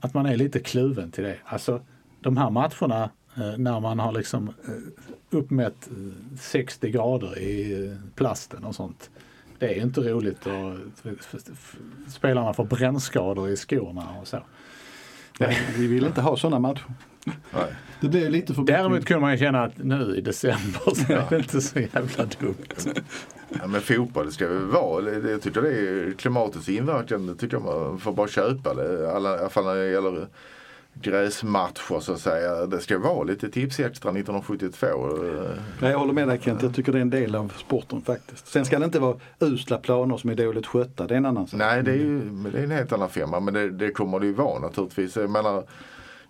[0.00, 1.36] att man är lite kluven till det.
[1.44, 1.82] Alltså
[2.20, 8.64] de här matcherna när man har liksom eh, uppmätt eh, 60 grader i eh, plasten
[8.64, 9.10] och sånt.
[9.58, 10.76] Det är ju inte roligt och
[12.08, 14.38] spelarna får brännskador i skorna och så.
[15.38, 16.94] Nej, vi vill inte ha sådana matcher.
[17.24, 17.74] Nej.
[18.00, 21.26] Det blir lite för Däremot kunde man ju känna att nu i december så är
[21.30, 23.04] det inte så jävla dumt.
[23.48, 25.30] Ja, men fotboll ska ju vara.
[25.30, 27.26] Jag tycker det är klimatets inverkan.
[27.26, 29.12] Det tycker jag man får bara köpa det.
[29.12, 30.26] Alla, I alla fall när det gäller
[30.94, 32.66] gräsmatcher så att säga.
[32.66, 34.86] Det ska vara lite tips extra 1972.
[35.80, 38.46] Ja, jag håller med dig Kent, jag tycker det är en del av sporten faktiskt.
[38.46, 41.46] Sen ska det inte vara usla planer som är dåligt skötta, det är en annan
[41.46, 41.58] sak.
[41.58, 42.20] Nej, det är ju
[42.52, 43.40] det är en helt annan femma.
[43.40, 45.16] Men det, det kommer det ju vara naturligtvis.
[45.16, 45.64] Jag menar,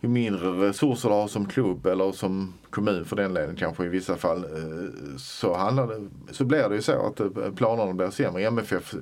[0.00, 3.88] ju mindre resurser du har som klubb eller som kommun för den delen kanske i
[3.88, 4.44] vissa fall.
[4.44, 8.42] eh, Så, handlar det, så blir det ju så att eh, planerna blir sämre.
[8.46, 8.94] MFF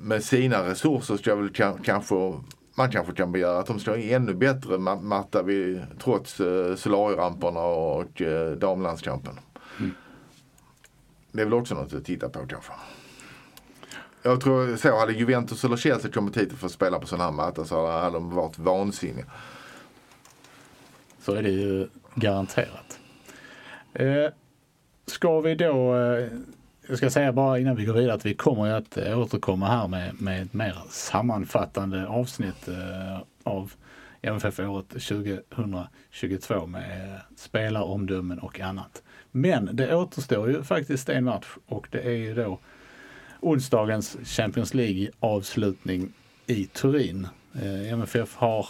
[0.00, 2.14] med sina resurser ska väl ka- kanske
[2.78, 6.74] man kanske kan begära att de ska ha ännu bättre ma- matta vid, trots eh,
[6.74, 9.34] solarieramperna och eh, damlandskampen.
[11.32, 12.72] Det är väl också något att titta på kanske.
[14.22, 17.30] Jag tror så hade Juventus eller Chelsea kommit hit för att spela på sån här
[17.32, 19.26] matta så hade de varit vansinniga.
[21.20, 22.98] Så är det ju garanterat.
[23.94, 24.26] Eh,
[25.06, 26.28] ska vi då, eh,
[26.88, 29.66] jag ska säga bara innan vi går vidare att vi kommer ju att eh, återkomma
[29.66, 33.72] här med, med ett mer sammanfattande avsnitt eh, av
[34.22, 39.02] MFF-året 2022 med eh, spelaromdömen och annat.
[39.30, 42.58] Men det återstår ju faktiskt en match och det är ju då
[43.40, 46.12] onsdagens Champions League avslutning
[46.46, 47.28] i Turin.
[47.90, 48.66] MFF har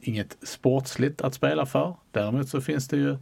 [0.00, 1.94] inget sportsligt att spela för.
[2.10, 3.16] Däremot så finns det ju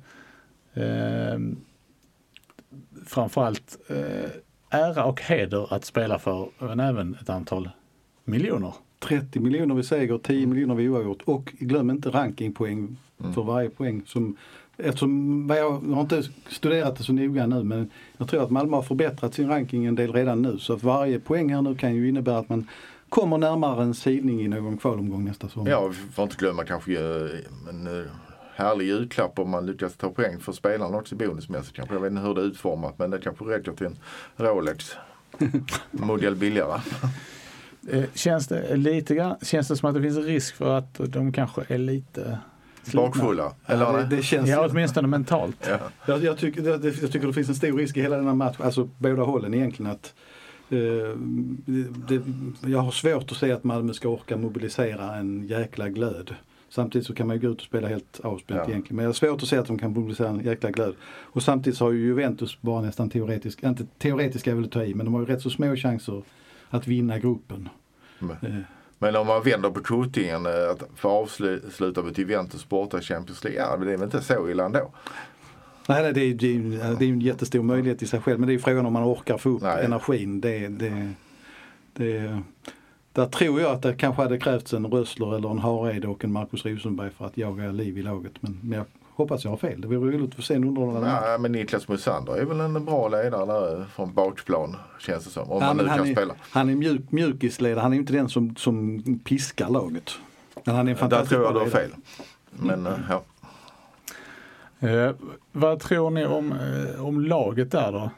[3.07, 4.31] framförallt eh,
[4.71, 7.71] ära och heder att spela för, men även ett antal
[8.25, 8.75] miljoner.
[8.99, 12.97] 30 miljoner vid seger, 10 miljoner vid oavgjort och glöm inte rankingpoäng
[13.35, 14.03] för varje poäng.
[14.07, 14.37] Som,
[14.77, 18.83] eftersom, jag har inte studerat det så noga nu men jag tror att Malmö har
[18.83, 22.09] förbättrat sin ranking en del redan nu så att varje poäng här nu kan ju
[22.09, 22.69] innebära att man
[23.09, 25.71] kommer närmare en sidning i någon kvalomgång nästa sommar.
[25.71, 27.31] Ja, vi får inte glömma kanske eh,
[27.69, 28.07] en eh,
[28.59, 31.95] härlig julklapp om man lyckas ta poäng för spelarna också bonusmässigt kanske.
[31.95, 33.97] Jag vet inte hur det är utformat men det kanske räcker till en
[34.37, 34.93] Rolex.
[35.91, 36.81] Modell billigare.
[37.91, 41.33] Eh, känns, det lite grann, känns det som att det finns risk för att de
[41.33, 42.39] kanske är lite
[42.83, 43.01] slitna?
[43.03, 43.53] Bakfulla.
[43.67, 45.69] Eller Ja, det, det känns, Ja, åtminstone mentalt.
[45.71, 45.79] Ja.
[46.07, 48.35] jag, jag, tycker, det- jag tycker det finns en stor risk i hela den här
[48.35, 50.15] matchen, alltså båda hållen egentligen att
[50.71, 50.79] eh,
[51.67, 52.23] det, det,
[52.71, 56.35] jag har svårt att se att Malmö ska orka mobilisera en jäkla glöd.
[56.71, 58.71] Samtidigt så kan man ju gå ut och spela helt avspänt Ja.
[58.71, 58.97] egentligen.
[58.97, 60.95] Men jag har svårt att se att de kan mobilisera en jäkla glöd.
[61.03, 64.85] Och samtidigt så har ju Juventus bara nästan teoretisk, inte teoretiska är väl att ta
[64.85, 66.23] i, men de har ju rätt så små chanser
[66.71, 67.69] att vinna gruppen.
[68.19, 68.61] Men, Eh,
[68.99, 73.45] men om man vänder på kuttingen eh, att få avsluta med Juventus borta i Champions
[73.45, 73.61] League.
[73.61, 74.91] Ja, det är väl inte så illa ändå.
[75.89, 78.41] Nej, nej det, är, det, är, det en jättestor möjlighet i sig själv.
[78.41, 79.85] Men det är ju frågan om man orkar få upp Nej.
[79.85, 80.41] energin.
[80.41, 81.13] Det, det,
[81.93, 82.41] det,
[83.19, 86.33] där tror jag att det kanske hade krävts en Rössler eller en Hareide och en
[86.33, 88.33] Marcus Rosenberg för att jaga liv i laget.
[88.41, 89.81] Men, men jag hoppas jag har fel.
[89.81, 91.09] Det vore roligt att få se en underhållande.
[91.09, 95.51] Ja, men Niklas Mosander är väl en bra ledare där från bakplan känns det som.
[95.51, 96.35] Om Ja, man nu men kan han, är, spela.
[96.41, 97.83] han är mjuk, mjukisledare.
[97.83, 100.11] Han är inte den som, som piskar laget.
[100.65, 101.91] Men han är en Där fantastisk tror jag du har fel.
[102.51, 103.23] Men eh, ja.
[104.89, 105.11] Eh,
[105.53, 108.11] vad tror ni om, eh, om laget där då?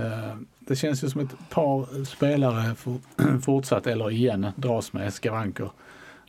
[0.00, 0.36] Eh,
[0.66, 2.98] det känns ju som ett par spelare for,
[3.42, 5.70] fortsatt, eller igen, dras med skavanker.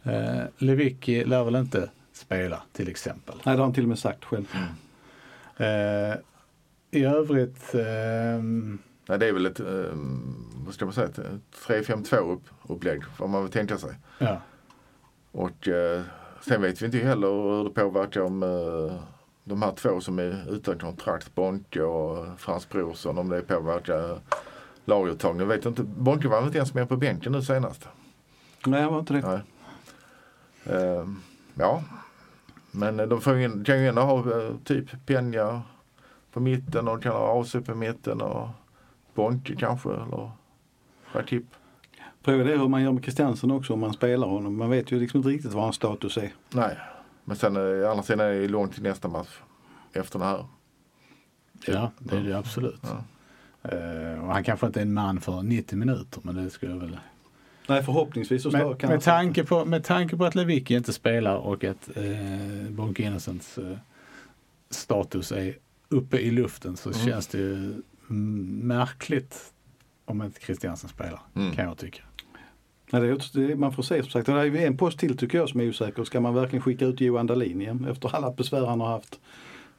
[0.04, 3.36] Eh, Lewicki lär väl inte spela till exempel.
[3.36, 4.46] Nej, det har han till och med sagt själv.
[5.58, 6.16] Eh,
[6.92, 9.66] I övrigt, ehm, Nej, det är väl ett, eh,
[10.66, 11.20] vad ska man säga, ett
[11.68, 13.96] 3-5-2 upp, upplägg får man väl tänka sig.
[14.20, 14.42] ja.
[15.32, 16.02] Och eh,
[16.42, 18.96] sen vet vi inte heller hur det påverkar om eh,
[19.44, 24.20] de här två som är utan kontrakt, Bonke och Frans Brorsson, om det påverkar
[24.86, 25.50] laguttagningen.
[25.50, 25.84] Jag vet inte.
[25.84, 27.88] Bonke var inte ens med på bänken nu senast?
[28.66, 29.42] Nej, han var inte det.
[30.66, 31.08] Eh,
[31.54, 31.84] ja,
[32.72, 35.62] men de får ju, kan ju ändå ha eh, typ Penja
[36.32, 38.48] på mitten och kan ha AC på mitten och
[39.14, 40.32] Bonke kanske eller
[41.14, 41.44] Rakip.
[42.22, 44.58] Frågan är hur man gör med Christiansen också om man spelar honom.
[44.58, 46.34] Man vet ju liksom inte riktigt vad hans status är.
[46.50, 46.78] Nej,
[47.26, 49.40] men sen eh, andra sidan är det långt till nästa match
[49.94, 50.46] efter det här.
[51.68, 52.82] ja, det är det absolut.
[52.84, 53.04] Ja.
[53.70, 56.80] Eh, och han kanske inte är en man för 90 minuter, men det skulle jag
[56.80, 56.98] väl
[57.68, 60.94] Nej, förhoppningsvis så Med, kan med, han tanke på, med tanke på att Lewicki inte
[60.94, 63.78] spelar och att eh, Bonke Innocents eh,
[64.70, 65.58] status är
[65.90, 67.06] uppe i luften så Mm.
[67.06, 67.82] känns det ju
[68.64, 69.54] märkligt
[70.06, 71.56] om inte Christiansen spelar, Mm.
[71.56, 72.04] kan jag tycka.
[73.00, 74.26] Nej, det man får se som sagt.
[74.26, 76.04] Det är en post till tycker jag som är osäker.
[76.04, 79.20] Ska man verkligen skicka ut Johan Dahlin igen efter alla besvär han har haft?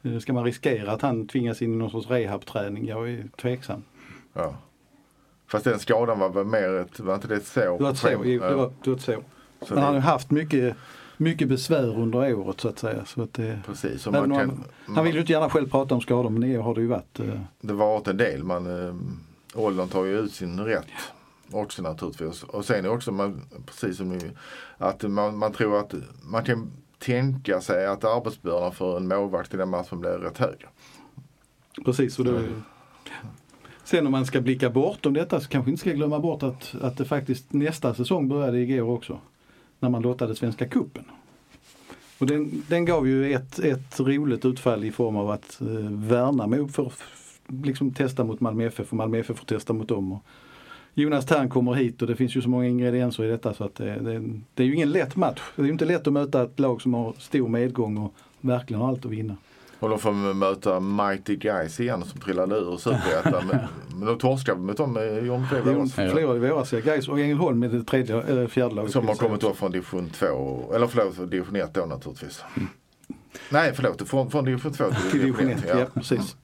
[0.03, 2.85] Eh, Ska man riskera att han tvingas in i någon sorts rehabträning?
[2.87, 3.83] Jag är tveksam.
[4.33, 4.55] Ja.
[5.47, 7.77] Fast den skadan var väl mer ett, var inte det ett sår?
[7.77, 8.09] Det var ett så.
[8.23, 9.23] jo, Det var, det var ett så.
[9.61, 10.75] Så Men han har haft mycket,
[11.17, 13.05] mycket besvär under året så att säga.
[13.05, 14.01] Så att det, precis.
[14.01, 14.63] Så man kan, han,
[14.95, 17.19] han vill ju inte gärna själv prata om skador men det har det ju varit.
[17.19, 17.25] eh,
[17.61, 18.43] Det var varit en del.
[18.43, 18.95] Man, eh,
[19.53, 20.85] åldern tar ju ut sin rätt
[21.51, 22.43] också naturligtvis.
[22.43, 24.31] Och sen är också man, precis som ni,
[24.77, 29.57] att man, man tror att man kan tänka sig att arbetsbördan för en målvakt i
[29.57, 30.65] den matchen blir rätt hög.
[31.85, 32.19] Precis.
[32.19, 32.47] Och det,
[33.83, 36.97] sen om man ska blicka bortom detta så kanske inte ska glömma bort att, att
[36.97, 39.19] det faktiskt nästa säsong började igår också.
[39.79, 41.03] När man lottade Svenska Kuppen.
[42.19, 46.67] Och den, den gav ju ett, ett roligt utfall i form av att eh, Värnamo
[46.67, 46.93] får
[47.47, 50.11] liksom testa mot Malmö FF och Malmö FF får testa mot dem.
[50.11, 50.23] Och
[50.97, 53.75] Jonas Tern kommer hit och det finns ju så många ingredienser i detta så att
[53.75, 54.23] det, det,
[54.53, 55.41] det är ju ingen lätt match.
[55.55, 58.81] Det är ju inte lätt att möta ett lag som har stor medgång och verkligen
[58.81, 59.35] har allt att vinna.
[59.79, 63.47] Och då får möta Mighty Guys igen som trillade ur Superettan.
[63.51, 63.59] men,
[63.99, 66.79] men de torskade mot dem i Ljungby De förlorade i våras, ja.
[66.79, 68.91] Gais och Ängelholm är det tredje, eller fjärde laget.
[68.91, 72.43] Som har kommit upp från division 2, eller förlåt, division 1 då naturligtvis.
[73.49, 75.85] Nej förlåt, från, från division 2 till, division 1, ja.
[75.93, 76.35] precis.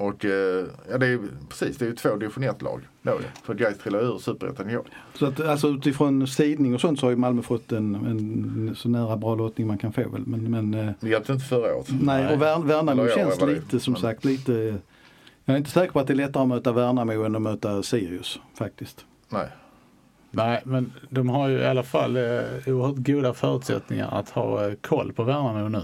[0.00, 2.80] Och eh, ja, det är precis, det är ju två division 1-lag.
[3.02, 3.18] då ju.
[3.44, 4.84] För Gais trillade ur Superettan i år.
[5.14, 8.88] Så att alltså utifrån sidning och sånt så har ju Malmö fått en, en så
[8.88, 10.22] nära bra lottning man kan få väl.
[10.26, 11.86] Men, men eh, Det hjälpte inte förra året.
[12.02, 14.78] nej, och Värn, Värnamo känns vad det lite som Men- sagt lite
[15.44, 17.82] jag är inte säker på att det är lättare att möta Värnamo än att möta
[17.82, 19.04] Sirius faktiskt.
[19.28, 19.48] Nej.
[20.30, 22.22] Nej, men de har ju i alla fall eh,
[22.66, 25.82] oerhört goda förutsättningar att ha eh, koll på Värnamo nu.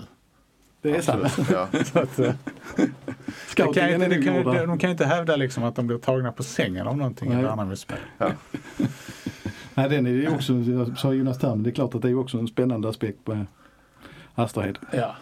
[0.87, 1.49] Det är sant.
[1.53, 1.69] Ja.
[1.85, 2.33] Så att, eh,
[2.77, 2.85] det
[3.55, 5.99] kan Scoutingen inte, är det kan, de, de kan inte hävda liksom att de blir
[5.99, 7.43] tagna på sängen av någonting Nej.
[7.43, 7.99] Värnamos spel.
[9.75, 12.19] Nej, den är ju också, jag sa Jonas men det är klart att det är
[12.19, 13.47] också en spännande aspekt på
[14.35, 14.79] Astrahed.
[14.93, 15.17] Ja.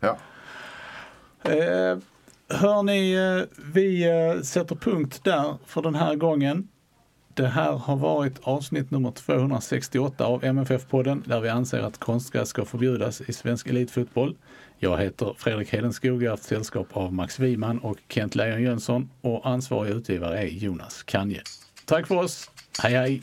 [0.00, 0.18] Ja.
[1.50, 1.98] Eh,
[2.48, 6.68] hörni, eh, vi eh, sätter punkt där för den här gången.
[7.34, 12.64] Det här har varit avsnitt nummer 268 av MFF-podden där vi anser att konstgräs ska
[12.64, 14.36] förbjudas i svensk elitfotboll.
[14.78, 19.10] Jag heter Fredrik Hedenskog, jag har haft sällskap av Max Wiman och Kent Lejon Jönsson
[19.20, 21.42] och ansvarig utgivare är Jonas Kanje.
[21.84, 22.50] Tack för oss,
[22.82, 23.22] hej hej!